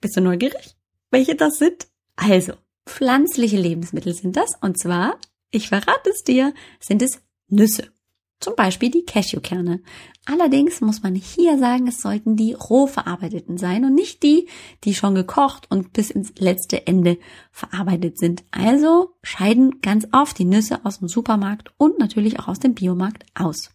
bist 0.00 0.16
du 0.16 0.20
neugierig, 0.20 0.76
welche 1.10 1.34
das 1.34 1.58
sind? 1.58 1.88
Also, 2.16 2.54
pflanzliche 2.86 3.56
Lebensmittel 3.56 4.14
sind 4.14 4.36
das, 4.36 4.54
und 4.60 4.78
zwar, 4.78 5.18
ich 5.50 5.68
verrate 5.68 6.10
es 6.10 6.22
dir, 6.24 6.52
sind 6.80 7.02
es 7.02 7.22
Nüsse. 7.48 7.93
Zum 8.40 8.56
Beispiel 8.56 8.90
die 8.90 9.04
Cashewkerne. 9.04 9.80
Allerdings 10.26 10.80
muss 10.80 11.02
man 11.02 11.14
hier 11.14 11.58
sagen, 11.58 11.86
es 11.86 12.00
sollten 12.00 12.36
die 12.36 12.54
roh 12.54 12.86
verarbeiteten 12.86 13.58
sein 13.58 13.84
und 13.84 13.94
nicht 13.94 14.22
die, 14.22 14.48
die 14.84 14.94
schon 14.94 15.14
gekocht 15.14 15.70
und 15.70 15.92
bis 15.92 16.10
ins 16.10 16.32
letzte 16.38 16.86
Ende 16.86 17.18
verarbeitet 17.52 18.18
sind. 18.18 18.44
Also 18.50 19.14
scheiden 19.22 19.80
ganz 19.80 20.06
oft 20.12 20.38
die 20.38 20.44
Nüsse 20.44 20.84
aus 20.84 20.98
dem 20.98 21.08
Supermarkt 21.08 21.72
und 21.78 21.98
natürlich 21.98 22.38
auch 22.38 22.48
aus 22.48 22.58
dem 22.58 22.74
Biomarkt 22.74 23.24
aus. 23.34 23.70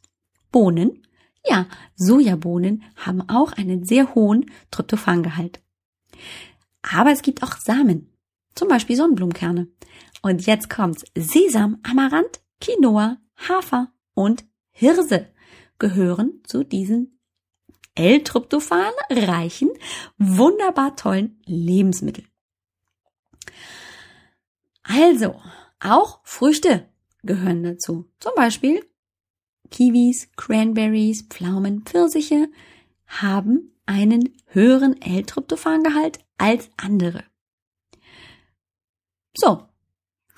Bohnen. 0.52 1.04
Ja, 1.46 1.68
Sojabohnen 1.96 2.84
haben 2.96 3.28
auch 3.30 3.54
einen 3.54 3.86
sehr 3.86 4.14
hohen 4.14 4.52
Tryptophangehalt. 4.72 5.62
Aber 6.82 7.12
es 7.12 7.22
gibt 7.22 7.44
auch 7.44 7.58
Samen. 7.58 8.12
Zum 8.56 8.68
Beispiel 8.68 8.96
Sonnenblumenkerne. 8.96 9.68
Und 10.22 10.46
jetzt 10.46 10.70
kommt's. 10.70 11.06
Sesam, 11.16 11.80
Amaranth, 11.84 12.42
Quinoa, 12.60 13.18
Hafer 13.48 13.92
und 14.14 14.44
Hirse. 14.80 15.28
gehören 15.78 16.42
zu 16.46 16.64
diesen 16.64 17.20
L-Tryptophan 17.96 18.94
reichen, 19.10 19.70
wunderbar 20.18 20.96
tollen 20.96 21.42
Lebensmitteln. 21.46 22.28
Also, 24.84 25.42
auch 25.82 26.22
Früchte 26.24 26.90
gehören 27.24 27.64
dazu. 27.64 28.10
Zum 28.20 28.32
Beispiel 28.36 28.86
Kiwis, 29.70 30.32
Cranberries, 30.38 31.24
Pflaumen, 31.24 31.84
Pfirsiche 31.84 32.50
haben 33.06 33.76
einen 33.86 34.38
höheren 34.48 35.02
L-Tryptophangehalt 35.02 36.20
als 36.38 36.70
andere. 36.78 37.26
So, 39.36 39.69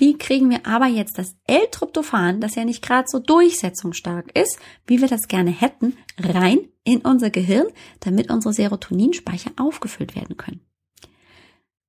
wie 0.01 0.17
kriegen 0.17 0.49
wir 0.49 0.65
aber 0.65 0.87
jetzt 0.87 1.19
das 1.19 1.37
L-Tryptophan, 1.45 2.41
das 2.41 2.55
ja 2.55 2.65
nicht 2.65 2.81
gerade 2.81 3.05
so 3.07 3.19
durchsetzungsstark 3.19 4.35
ist, 4.35 4.59
wie 4.87 4.99
wir 4.99 5.07
das 5.07 5.27
gerne 5.27 5.51
hätten, 5.51 5.95
rein 6.17 6.67
in 6.83 7.01
unser 7.01 7.29
Gehirn, 7.29 7.67
damit 7.99 8.31
unsere 8.31 8.51
Serotoninspeicher 8.51 9.51
aufgefüllt 9.57 10.15
werden 10.15 10.37
können? 10.37 10.65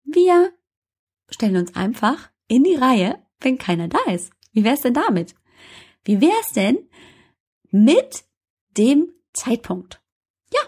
Wir 0.05 0.53
stellen 1.31 1.57
uns 1.57 1.75
einfach 1.75 2.31
in 2.49 2.65
die 2.65 2.75
Reihe, 2.75 3.19
wenn 3.41 3.57
keiner 3.57 3.89
da 3.89 4.13
ist. 4.13 4.31
Wie 4.53 4.63
wär's 4.63 4.83
denn 4.83 4.93
damit? 4.93 5.35
Wie 6.05 6.21
wär's 6.21 6.53
denn 6.55 6.91
mit 7.71 8.25
dem 8.77 9.11
Zeitpunkt? 9.33 10.03
Ja, 10.53 10.61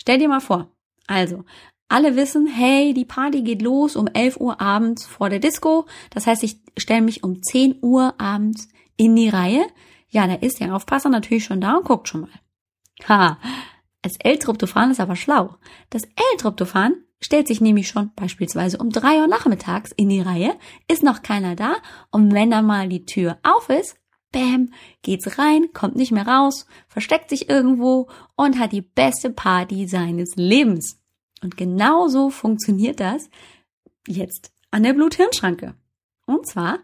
stell 0.00 0.20
dir 0.20 0.28
mal 0.28 0.40
vor. 0.40 0.70
Also, 1.08 1.44
alle 1.88 2.16
wissen, 2.16 2.46
hey, 2.46 2.94
die 2.94 3.04
Party 3.04 3.42
geht 3.42 3.62
los 3.62 3.96
um 3.96 4.06
11 4.06 4.38
Uhr 4.38 4.60
abends 4.60 5.06
vor 5.06 5.30
der 5.30 5.38
Disco. 5.38 5.86
Das 6.10 6.26
heißt, 6.26 6.42
ich 6.42 6.60
stelle 6.76 7.02
mich 7.02 7.22
um 7.22 7.42
10 7.42 7.78
Uhr 7.82 8.14
abends 8.18 8.68
in 8.96 9.14
die 9.14 9.28
Reihe. 9.28 9.66
Ja, 10.08 10.26
da 10.26 10.34
ist 10.34 10.60
der 10.60 10.74
Aufpasser 10.74 11.08
natürlich 11.08 11.44
schon 11.44 11.60
da 11.60 11.76
und 11.76 11.84
guckt 11.84 12.08
schon 12.08 12.22
mal. 12.22 12.30
Ha, 13.08 13.38
das 14.02 14.16
L-Tryptophan 14.18 14.90
ist 14.90 15.00
aber 15.00 15.16
schlau. 15.16 15.56
Das 15.90 16.04
L-Tryptophan 16.04 16.94
stellt 17.20 17.48
sich 17.48 17.60
nämlich 17.60 17.88
schon 17.88 18.12
beispielsweise 18.14 18.78
um 18.78 18.90
3 18.90 19.20
Uhr 19.20 19.26
nachmittags 19.26 19.92
in 19.92 20.08
die 20.08 20.20
Reihe, 20.20 20.54
ist 20.88 21.02
noch 21.02 21.22
keiner 21.22 21.56
da 21.56 21.76
und 22.10 22.32
wenn 22.32 22.50
dann 22.50 22.66
mal 22.66 22.88
die 22.88 23.06
Tür 23.06 23.38
auf 23.42 23.68
ist, 23.68 23.96
bam, 24.32 24.70
geht's 25.02 25.38
rein, 25.38 25.66
kommt 25.72 25.96
nicht 25.96 26.12
mehr 26.12 26.26
raus, 26.26 26.66
versteckt 26.88 27.30
sich 27.30 27.48
irgendwo 27.48 28.08
und 28.36 28.58
hat 28.58 28.72
die 28.72 28.82
beste 28.82 29.30
Party 29.30 29.88
seines 29.88 30.36
Lebens. 30.36 31.00
Und 31.46 31.56
genauso 31.56 32.30
funktioniert 32.30 32.98
das 32.98 33.30
jetzt 34.08 34.50
an 34.72 34.82
der 34.82 34.94
Blut-Hirn-Schranke. 34.94 35.76
Und 36.26 36.44
zwar, 36.44 36.80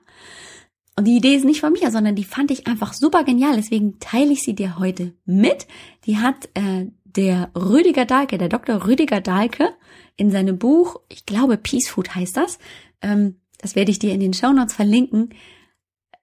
und 0.96 1.04
die 1.04 1.16
Idee 1.16 1.34
ist 1.34 1.44
nicht 1.44 1.60
von 1.60 1.72
mir, 1.72 1.90
sondern 1.90 2.14
die 2.14 2.22
fand 2.22 2.52
ich 2.52 2.68
einfach 2.68 2.92
super 2.92 3.24
genial, 3.24 3.56
deswegen 3.56 3.98
teile 3.98 4.30
ich 4.30 4.44
sie 4.44 4.54
dir 4.54 4.78
heute 4.78 5.14
mit. 5.24 5.66
Die 6.06 6.18
hat 6.18 6.48
äh, 6.54 6.86
der 7.02 7.50
Rüdiger 7.56 8.04
Dahlke, 8.04 8.38
der 8.38 8.48
Dr. 8.48 8.86
Rüdiger 8.86 9.20
Dahlke, 9.20 9.74
in 10.14 10.30
seinem 10.30 10.60
Buch, 10.60 11.00
ich 11.08 11.26
glaube 11.26 11.56
Peace 11.56 11.88
Food 11.88 12.14
heißt 12.14 12.36
das, 12.36 12.60
ähm, 13.00 13.40
das 13.58 13.74
werde 13.74 13.90
ich 13.90 13.98
dir 13.98 14.12
in 14.12 14.20
den 14.20 14.32
Show 14.32 14.52
Notes 14.52 14.74
verlinken, 14.74 15.30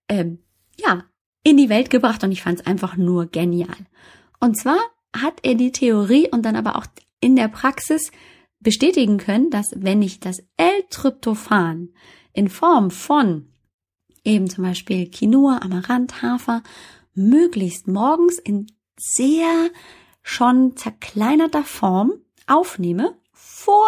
ähm, 0.07 0.39
ja, 0.77 1.03
in 1.43 1.57
die 1.57 1.67
Welt 1.67 1.89
gebracht 1.89 2.23
und 2.23 2.31
ich 2.31 2.41
fand 2.41 2.61
es 2.61 2.65
einfach 2.65 2.95
nur 2.95 3.25
genial. 3.25 3.75
Und 4.39 4.57
zwar 4.57 4.79
hat 5.13 5.39
er 5.43 5.55
die 5.55 5.73
Theorie 5.73 6.29
und 6.31 6.43
dann 6.43 6.55
aber 6.55 6.77
auch 6.77 6.85
in 7.19 7.35
der 7.35 7.47
Praxis 7.47 8.11
bestätigen 8.59 9.17
können, 9.17 9.49
dass 9.49 9.73
wenn 9.75 10.01
ich 10.01 10.19
das 10.19 10.43
L-Tryptophan 10.57 11.89
in 12.33 12.49
Form 12.49 12.91
von 12.91 13.49
eben 14.23 14.49
zum 14.49 14.63
Beispiel 14.63 15.09
Quinoa, 15.09 15.59
Amaranth, 15.61 16.21
Hafer 16.21 16.61
möglichst 17.13 17.87
morgens 17.87 18.37
in 18.37 18.67
sehr 18.97 19.69
schon 20.21 20.75
zerkleinerter 20.75 21.63
Form 21.63 22.13
aufnehme, 22.47 23.15
vor 23.31 23.87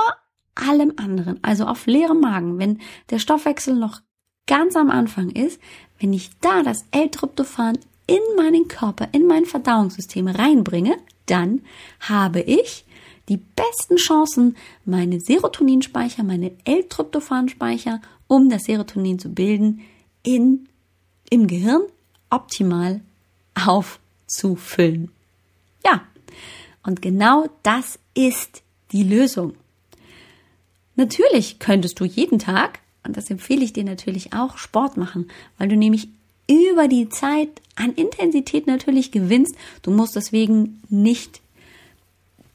allem 0.56 0.94
anderen, 0.98 1.40
also 1.44 1.66
auf 1.66 1.86
leerem 1.86 2.20
Magen, 2.20 2.60
wenn 2.60 2.80
der 3.10 3.20
Stoffwechsel 3.20 3.76
noch 3.76 4.02
ganz 4.48 4.76
am 4.76 4.90
Anfang 4.90 5.30
ist, 5.30 5.62
wenn 6.00 6.14
ich 6.14 6.32
da 6.40 6.64
das 6.64 6.86
L-Tryptophan 6.92 7.78
in 8.08 8.22
meinen 8.36 8.68
Körper, 8.68 9.10
in 9.12 9.28
mein 9.28 9.46
Verdauungssystem 9.46 10.28
reinbringe, 10.28 10.98
dann 11.26 11.62
habe 12.00 12.42
ich 12.42 12.86
die 13.30 13.38
besten 13.38 13.98
Chancen, 13.98 14.58
meine 14.86 15.20
Serotoninspeicher, 15.20 16.24
meine 16.24 16.52
L-Tryptophan-Speicher, 16.66 18.02
um 18.28 18.50
das 18.50 18.64
Serotonin 18.64 19.20
zu 19.20 19.30
bilden, 19.30 19.82
in, 20.24 20.68
im 21.30 21.48
Gehirn 21.48 21.84
optimal 22.30 23.02
aufzufüllen. 23.56 25.12
Ja, 25.86 26.02
und 26.84 27.02
genau 27.02 27.50
das 27.64 28.00
ist 28.14 28.64
die 28.92 29.04
Lösung. 29.04 29.54
Natürlich 30.96 31.60
könntest 31.60 32.00
du 32.00 32.06
jeden 32.06 32.40
Tag, 32.40 32.80
und 33.04 33.18
das 33.18 33.30
empfehle 33.30 33.64
ich 33.64 33.74
dir 33.74 33.84
natürlich 33.84 34.34
auch, 34.34 34.58
Sport 34.58 34.98
machen, 34.98 35.30
weil 35.58 35.68
du 35.68 35.76
nämlich 35.76 36.10
über 36.50 36.88
die 36.88 37.10
Zeit 37.10 37.50
an 37.76 37.94
Intensität 37.94 38.68
natürlich 38.68 39.12
gewinnst. 39.12 39.56
Du 39.84 39.92
musst 39.92 40.16
deswegen 40.16 40.82
nicht 40.90 41.42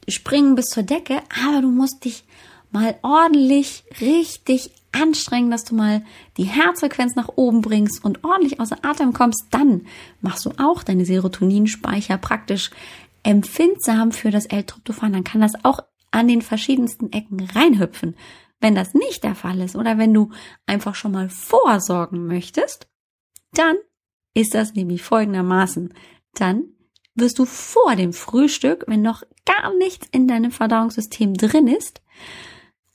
springen 0.07 0.55
bis 0.55 0.67
zur 0.67 0.83
Decke, 0.83 1.21
aber 1.45 1.61
du 1.61 1.69
musst 1.69 2.05
dich 2.05 2.25
mal 2.71 2.97
ordentlich, 3.01 3.83
richtig 4.01 4.71
anstrengen, 4.91 5.51
dass 5.51 5.63
du 5.63 5.75
mal 5.75 6.03
die 6.37 6.43
Herzfrequenz 6.43 7.15
nach 7.15 7.29
oben 7.35 7.61
bringst 7.61 8.03
und 8.03 8.23
ordentlich 8.23 8.59
außer 8.59 8.77
Atem 8.83 9.13
kommst, 9.13 9.45
dann 9.51 9.85
machst 10.21 10.45
du 10.45 10.51
auch 10.57 10.83
deine 10.83 11.05
Serotoninspeicher 11.05 12.17
praktisch 12.17 12.71
empfindsam 13.23 14.11
für 14.11 14.31
das 14.31 14.45
L-Tryptophan. 14.45 15.13
Dann 15.13 15.23
kann 15.23 15.41
das 15.41 15.53
auch 15.63 15.79
an 16.11 16.27
den 16.27 16.41
verschiedensten 16.41 17.11
Ecken 17.11 17.41
reinhüpfen. 17.41 18.15
Wenn 18.59 18.75
das 18.75 18.93
nicht 18.93 19.23
der 19.23 19.35
Fall 19.35 19.59
ist 19.61 19.75
oder 19.75 19.97
wenn 19.97 20.13
du 20.13 20.31
einfach 20.65 20.95
schon 20.95 21.11
mal 21.11 21.29
vorsorgen 21.29 22.25
möchtest, 22.25 22.87
dann 23.53 23.75
ist 24.33 24.55
das 24.55 24.73
nämlich 24.73 25.03
folgendermaßen. 25.03 25.93
Dann 26.33 26.65
wirst 27.17 27.39
du 27.39 27.45
vor 27.45 27.95
dem 27.95 28.13
Frühstück, 28.13 28.85
wenn 28.87 29.01
noch 29.01 29.23
gar 29.45 29.73
nichts 29.75 30.07
in 30.11 30.27
deinem 30.27 30.51
Verdauungssystem 30.51 31.33
drin 31.33 31.67
ist, 31.67 32.01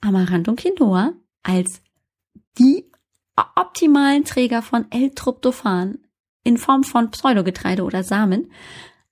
Amaranth 0.00 0.48
und 0.48 0.61
Quinoa 0.61 1.12
als 1.42 1.80
die 2.58 2.90
optimalen 3.56 4.24
Träger 4.24 4.62
von 4.62 4.90
L-Tryptophan 4.90 5.98
in 6.44 6.58
Form 6.58 6.85
von 6.85 7.11
Pseudogetreide 7.11 7.85
oder 7.85 8.02
Samen 8.02 8.52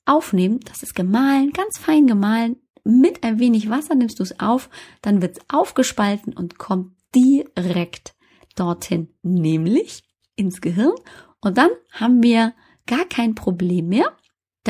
aufnehmen. 0.04 0.60
Das 0.64 0.82
ist 0.82 0.94
gemahlen, 0.94 1.52
ganz 1.52 1.78
fein 1.78 2.06
gemahlen. 2.06 2.56
Mit 2.84 3.22
ein 3.24 3.38
wenig 3.38 3.70
Wasser 3.70 3.94
nimmst 3.94 4.18
du 4.18 4.22
es 4.22 4.40
auf, 4.40 4.70
dann 5.02 5.22
wird 5.22 5.38
es 5.38 5.44
aufgespalten 5.48 6.32
und 6.32 6.58
kommt 6.58 6.94
direkt 7.14 8.14
dorthin, 8.56 9.08
nämlich 9.22 10.02
ins 10.34 10.60
Gehirn. 10.60 10.94
Und 11.40 11.58
dann 11.58 11.70
haben 11.92 12.22
wir 12.22 12.54
gar 12.86 13.04
kein 13.04 13.34
Problem 13.34 13.88
mehr, 13.88 14.16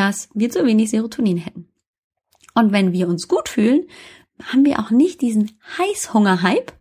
dass 0.01 0.31
wir 0.33 0.49
zu 0.49 0.65
wenig 0.65 0.89
Serotonin 0.89 1.37
hätten. 1.37 1.69
Und 2.55 2.73
wenn 2.73 2.93
wir 2.93 3.07
uns 3.07 3.29
gut 3.29 3.51
fühlen, 3.51 3.85
haben 4.43 4.65
wir 4.65 4.79
auch 4.79 4.91
nicht 4.91 5.21
diesen 5.21 5.61
Heißhunger-Hype, 5.77 6.73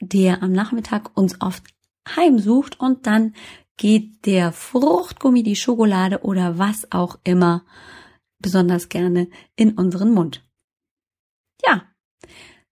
der 0.00 0.44
am 0.44 0.52
Nachmittag 0.52 1.16
uns 1.18 1.40
oft 1.40 1.64
heimsucht 2.08 2.78
und 2.78 3.08
dann 3.08 3.34
geht 3.76 4.26
der 4.26 4.52
Fruchtgummi, 4.52 5.42
die 5.42 5.56
Schokolade 5.56 6.22
oder 6.22 6.56
was 6.56 6.92
auch 6.92 7.18
immer 7.24 7.66
besonders 8.38 8.88
gerne 8.88 9.28
in 9.56 9.72
unseren 9.72 10.14
Mund. 10.14 10.48
Ja, 11.66 11.82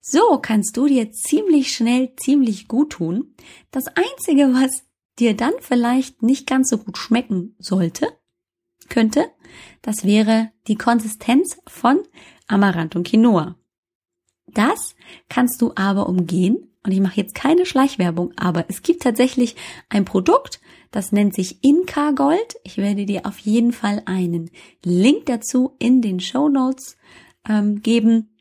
so 0.01 0.39
kannst 0.41 0.77
du 0.77 0.87
dir 0.87 1.11
ziemlich 1.11 1.75
schnell 1.75 2.15
ziemlich 2.15 2.69
gut 2.69 2.93
tun. 2.93 3.35
Das 3.73 3.89
Einzige, 3.89 4.55
was 4.55 4.85
dir 5.19 5.35
dann 5.35 5.55
vielleicht 5.59 6.23
nicht 6.23 6.47
ganz 6.47 6.71
so 6.71 6.79
gut 6.79 6.97
schmecken 6.97 7.57
sollte, 7.59 8.07
könnte, 8.89 9.27
das 9.83 10.05
wäre 10.05 10.51
die 10.67 10.77
Konsistenz 10.77 11.59
von 11.67 12.01
Amaranth 12.47 12.97
und 12.97 13.07
Quinoa. 13.07 13.57
Das 14.47 14.95
kannst 15.29 15.61
du 15.63 15.73
aber 15.75 16.09
umgehen. 16.09 16.71
Und 16.85 16.93
ich 16.93 17.01
mache 17.01 17.17
jetzt 17.17 17.35
keine 17.35 17.65
Schleichwerbung, 17.65 18.33
aber 18.37 18.67
es 18.69 18.83
gibt 18.83 19.03
tatsächlich 19.03 19.57
ein 19.89 20.05
Produkt, 20.05 20.61
das 20.91 21.13
nennt 21.13 21.35
sich 21.35 21.65
Inka 21.65 22.13
Gold. 22.13 22.57
Ich 22.63 22.77
werde 22.77 23.07
dir 23.07 23.27
auf 23.27 23.39
jeden 23.39 23.73
Fall 23.73 24.03
einen 24.05 24.51
Link 24.85 25.27
dazu 25.27 25.75
in 25.79 26.03
den 26.03 26.21
Show 26.21 26.49
Notes 26.49 26.97
ähm, 27.49 27.81
geben. 27.83 28.37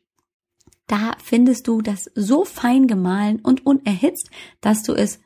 Da 0.85 1.15
findest 1.23 1.67
du 1.67 1.81
das 1.81 2.11
so 2.13 2.45
fein 2.45 2.85
gemahlen 2.87 3.39
und 3.39 3.65
unerhitzt, 3.65 4.29
dass 4.61 4.83
du 4.83 4.93
es 4.93 5.19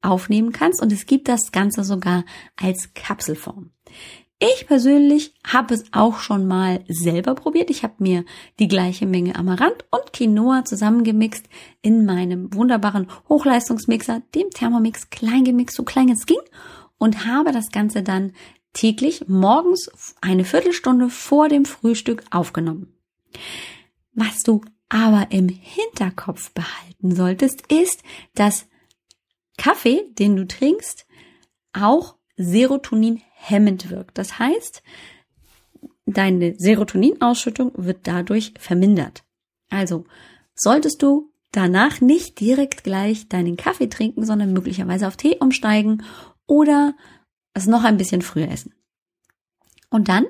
aufnehmen 0.00 0.50
kannst 0.52 0.82
und 0.82 0.90
es 0.90 1.06
gibt 1.06 1.28
das 1.28 1.52
Ganze 1.52 1.84
sogar 1.84 2.24
als 2.56 2.92
Kapselform. 2.94 3.70
Ich 4.40 4.66
persönlich 4.66 5.34
habe 5.46 5.74
es 5.74 5.84
auch 5.92 6.18
schon 6.18 6.46
mal 6.46 6.84
selber 6.88 7.34
probiert. 7.34 7.70
Ich 7.70 7.82
habe 7.82 7.94
mir 7.98 8.24
die 8.58 8.68
gleiche 8.68 9.06
Menge 9.06 9.36
Amaranth 9.36 9.84
und 9.90 10.12
Quinoa 10.12 10.64
zusammengemixt 10.64 11.48
in 11.82 12.04
meinem 12.04 12.52
wunderbaren 12.52 13.08
Hochleistungsmixer, 13.28 14.22
dem 14.34 14.50
Thermomix 14.50 15.08
klein 15.10 15.44
gemixt, 15.44 15.76
so 15.76 15.84
klein 15.84 16.08
es 16.08 16.26
ging 16.26 16.40
und 16.98 17.26
habe 17.26 17.52
das 17.52 17.70
Ganze 17.70 18.02
dann 18.02 18.32
täglich 18.72 19.28
morgens 19.28 19.88
eine 20.20 20.44
Viertelstunde 20.44 21.08
vor 21.08 21.48
dem 21.48 21.64
Frühstück 21.64 22.24
aufgenommen. 22.30 22.92
Was 24.12 24.42
du 24.42 24.62
aber 24.88 25.28
im 25.30 25.48
Hinterkopf 25.48 26.50
behalten 26.50 27.14
solltest, 27.14 27.72
ist, 27.72 28.02
dass 28.34 28.66
Kaffee, 29.56 30.04
den 30.18 30.36
du 30.36 30.46
trinkst, 30.46 31.06
auch 31.72 32.16
Serotonin 32.36 33.22
hemmend 33.50 33.90
wirkt. 33.90 34.18
Das 34.18 34.38
heißt, 34.38 34.82
deine 36.06 36.54
Serotoninausschüttung 36.56 37.72
wird 37.76 38.00
dadurch 38.04 38.54
vermindert. 38.58 39.24
Also 39.70 40.04
solltest 40.54 41.02
du 41.02 41.30
danach 41.52 42.00
nicht 42.00 42.40
direkt 42.40 42.84
gleich 42.84 43.28
deinen 43.28 43.56
Kaffee 43.56 43.88
trinken, 43.88 44.24
sondern 44.24 44.52
möglicherweise 44.52 45.06
auf 45.06 45.16
Tee 45.16 45.36
umsteigen 45.38 46.02
oder 46.46 46.94
es 47.54 47.66
noch 47.66 47.84
ein 47.84 47.96
bisschen 47.96 48.22
früher 48.22 48.50
essen. 48.50 48.74
Und 49.90 50.08
dann 50.08 50.26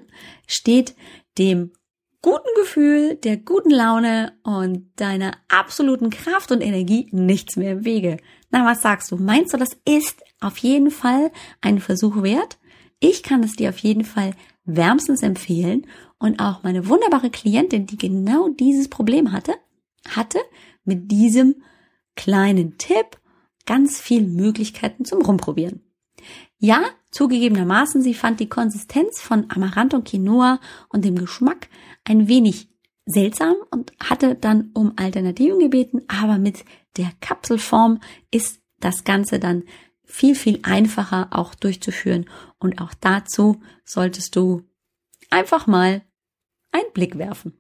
steht 0.46 0.94
dem 1.38 1.72
guten 2.20 2.48
Gefühl, 2.56 3.16
der 3.16 3.36
guten 3.36 3.70
Laune 3.70 4.32
und 4.42 4.88
deiner 4.96 5.32
absoluten 5.48 6.10
Kraft 6.10 6.52
und 6.52 6.60
Energie 6.60 7.08
nichts 7.12 7.56
mehr 7.56 7.72
im 7.72 7.84
Wege. 7.84 8.18
Na, 8.50 8.64
was 8.64 8.82
sagst 8.82 9.10
du? 9.10 9.16
Meinst 9.16 9.52
du, 9.52 9.58
das 9.58 9.76
ist 9.84 10.22
auf 10.40 10.58
jeden 10.58 10.90
Fall 10.90 11.30
ein 11.60 11.80
Versuch 11.80 12.22
wert? 12.22 12.58
Ich 13.00 13.22
kann 13.22 13.42
es 13.42 13.56
dir 13.56 13.70
auf 13.70 13.78
jeden 13.78 14.04
Fall 14.04 14.34
wärmstens 14.64 15.22
empfehlen 15.22 15.86
und 16.18 16.40
auch 16.40 16.62
meine 16.62 16.88
wunderbare 16.88 17.30
Klientin, 17.30 17.86
die 17.86 17.98
genau 17.98 18.48
dieses 18.48 18.88
Problem 18.88 19.32
hatte, 19.32 19.54
hatte 20.08 20.38
mit 20.84 21.10
diesem 21.10 21.56
kleinen 22.16 22.78
Tipp 22.78 23.18
ganz 23.66 24.00
viel 24.00 24.22
Möglichkeiten 24.22 25.04
zum 25.04 25.22
Rumprobieren. 25.22 25.82
Ja, 26.58 26.82
zugegebenermaßen, 27.10 28.02
sie 28.02 28.14
fand 28.14 28.40
die 28.40 28.48
Konsistenz 28.48 29.20
von 29.20 29.50
Amaranth 29.50 29.94
und 29.94 30.08
Quinoa 30.08 30.60
und 30.88 31.04
dem 31.04 31.16
Geschmack 31.16 31.68
ein 32.04 32.28
wenig 32.28 32.68
seltsam 33.06 33.56
und 33.70 33.92
hatte 34.00 34.34
dann 34.34 34.70
um 34.72 34.94
Alternativen 34.96 35.58
gebeten, 35.58 36.02
aber 36.08 36.38
mit 36.38 36.64
der 36.96 37.12
Kapselform 37.20 38.00
ist 38.30 38.60
das 38.80 39.04
Ganze 39.04 39.38
dann 39.38 39.64
viel, 40.04 40.34
viel 40.34 40.60
einfacher 40.62 41.28
auch 41.30 41.54
durchzuführen 41.54 42.28
und 42.58 42.80
auch 42.80 42.94
dazu 43.00 43.60
solltest 43.84 44.36
du 44.36 44.62
einfach 45.30 45.66
mal 45.66 46.02
einen 46.70 46.92
Blick 46.92 47.18
werfen. 47.18 47.58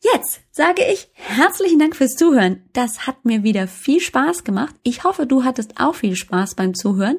Jetzt 0.00 0.40
sage 0.52 0.82
ich 0.92 1.08
herzlichen 1.14 1.80
Dank 1.80 1.96
fürs 1.96 2.14
Zuhören. 2.14 2.62
Das 2.72 3.06
hat 3.06 3.24
mir 3.24 3.42
wieder 3.42 3.66
viel 3.66 4.00
Spaß 4.00 4.44
gemacht. 4.44 4.76
Ich 4.84 5.02
hoffe, 5.02 5.26
du 5.26 5.42
hattest 5.42 5.80
auch 5.80 5.96
viel 5.96 6.14
Spaß 6.14 6.54
beim 6.54 6.74
Zuhören. 6.74 7.18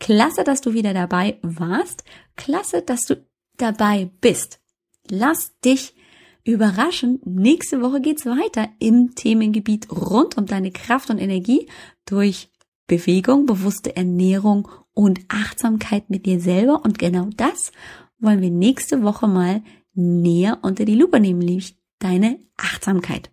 Klasse, 0.00 0.42
dass 0.42 0.62
du 0.62 0.72
wieder 0.72 0.94
dabei 0.94 1.38
warst. 1.42 2.02
Klasse, 2.36 2.80
dass 2.80 3.02
du 3.02 3.22
dabei 3.58 4.10
bist. 4.22 4.60
Lass 5.10 5.58
dich 5.60 5.94
überraschen. 6.44 7.20
Nächste 7.24 7.82
Woche 7.82 8.00
geht's 8.00 8.24
weiter 8.24 8.68
im 8.78 9.14
Themengebiet 9.14 9.90
rund 9.90 10.38
um 10.38 10.46
deine 10.46 10.72
Kraft 10.72 11.10
und 11.10 11.18
Energie 11.18 11.68
durch 12.06 12.50
Bewegung, 12.86 13.46
bewusste 13.46 13.96
Ernährung 13.96 14.68
und 14.92 15.20
Achtsamkeit 15.28 16.10
mit 16.10 16.26
dir 16.26 16.40
selber. 16.40 16.84
Und 16.84 16.98
genau 16.98 17.28
das 17.36 17.72
wollen 18.18 18.42
wir 18.42 18.50
nächste 18.50 19.02
Woche 19.02 19.26
mal 19.26 19.62
näher 19.94 20.58
unter 20.62 20.84
die 20.84 20.94
Lupe 20.94 21.20
nehmen, 21.20 21.40
nämlich 21.40 21.76
deine 21.98 22.38
Achtsamkeit. 22.56 23.30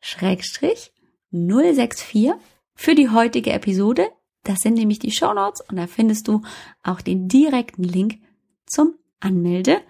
Schrägstrich 0.00 0.92
064 1.30 2.34
für 2.74 2.94
die 2.94 3.10
heutige 3.10 3.52
Episode. 3.52 4.08
Das 4.42 4.60
sind 4.60 4.74
nämlich 4.74 4.98
die 4.98 5.12
Show 5.12 5.32
Notes 5.32 5.62
und 5.68 5.76
da 5.76 5.86
findest 5.86 6.28
du 6.28 6.42
auch 6.82 7.00
den 7.00 7.28
direkten 7.28 7.84
Link 7.84 8.20
zum 8.66 8.94
Anmelde 9.20 9.80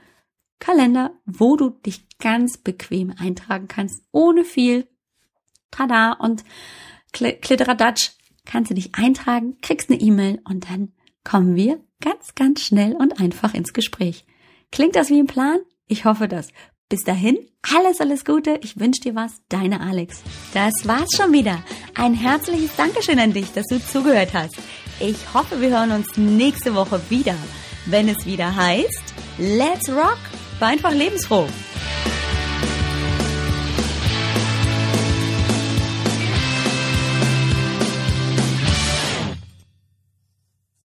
Kalender, 0.60 1.12
wo 1.26 1.56
du 1.56 1.70
dich 1.70 2.06
ganz 2.18 2.56
bequem 2.56 3.12
eintragen 3.18 3.68
kannst, 3.68 4.02
ohne 4.12 4.44
viel 4.44 4.88
Tada 5.70 6.12
und 6.12 6.44
Klitteradatsch. 7.12 8.12
Kannst 8.46 8.70
du 8.70 8.74
dich 8.74 8.94
eintragen, 8.94 9.58
kriegst 9.60 9.90
eine 9.90 10.00
E-Mail 10.00 10.40
und 10.44 10.70
dann 10.70 10.92
kommen 11.22 11.54
wir 11.54 11.82
ganz, 12.00 12.34
ganz 12.34 12.62
schnell 12.62 12.94
und 12.94 13.20
einfach 13.20 13.54
ins 13.54 13.72
Gespräch. 13.72 14.26
Klingt 14.70 14.96
das 14.96 15.10
wie 15.10 15.18
ein 15.18 15.26
Plan? 15.26 15.58
Ich 15.86 16.04
hoffe 16.04 16.28
das. 16.28 16.48
Bis 16.88 17.02
dahin, 17.02 17.38
alles, 17.74 18.00
alles 18.00 18.24
Gute. 18.24 18.58
Ich 18.62 18.78
wünsche 18.78 19.00
dir 19.00 19.14
was. 19.14 19.32
Deine 19.48 19.80
Alex. 19.80 20.22
Das 20.52 20.72
war's 20.84 21.08
schon 21.16 21.32
wieder. 21.32 21.62
Ein 21.94 22.14
herzliches 22.14 22.76
Dankeschön 22.76 23.18
an 23.18 23.32
dich, 23.32 23.52
dass 23.52 23.66
du 23.66 23.80
zugehört 23.80 24.34
hast. 24.34 24.56
Ich 25.00 25.16
hoffe, 25.32 25.60
wir 25.60 25.70
hören 25.70 25.92
uns 25.92 26.16
nächste 26.16 26.74
Woche 26.74 27.00
wieder, 27.08 27.36
wenn 27.86 28.08
es 28.08 28.26
wieder 28.26 28.54
heißt 28.54 29.14
Let's 29.38 29.88
Rock 29.88 30.18
war 30.60 30.68
einfach 30.68 30.92
lebensfroh. 30.92 31.48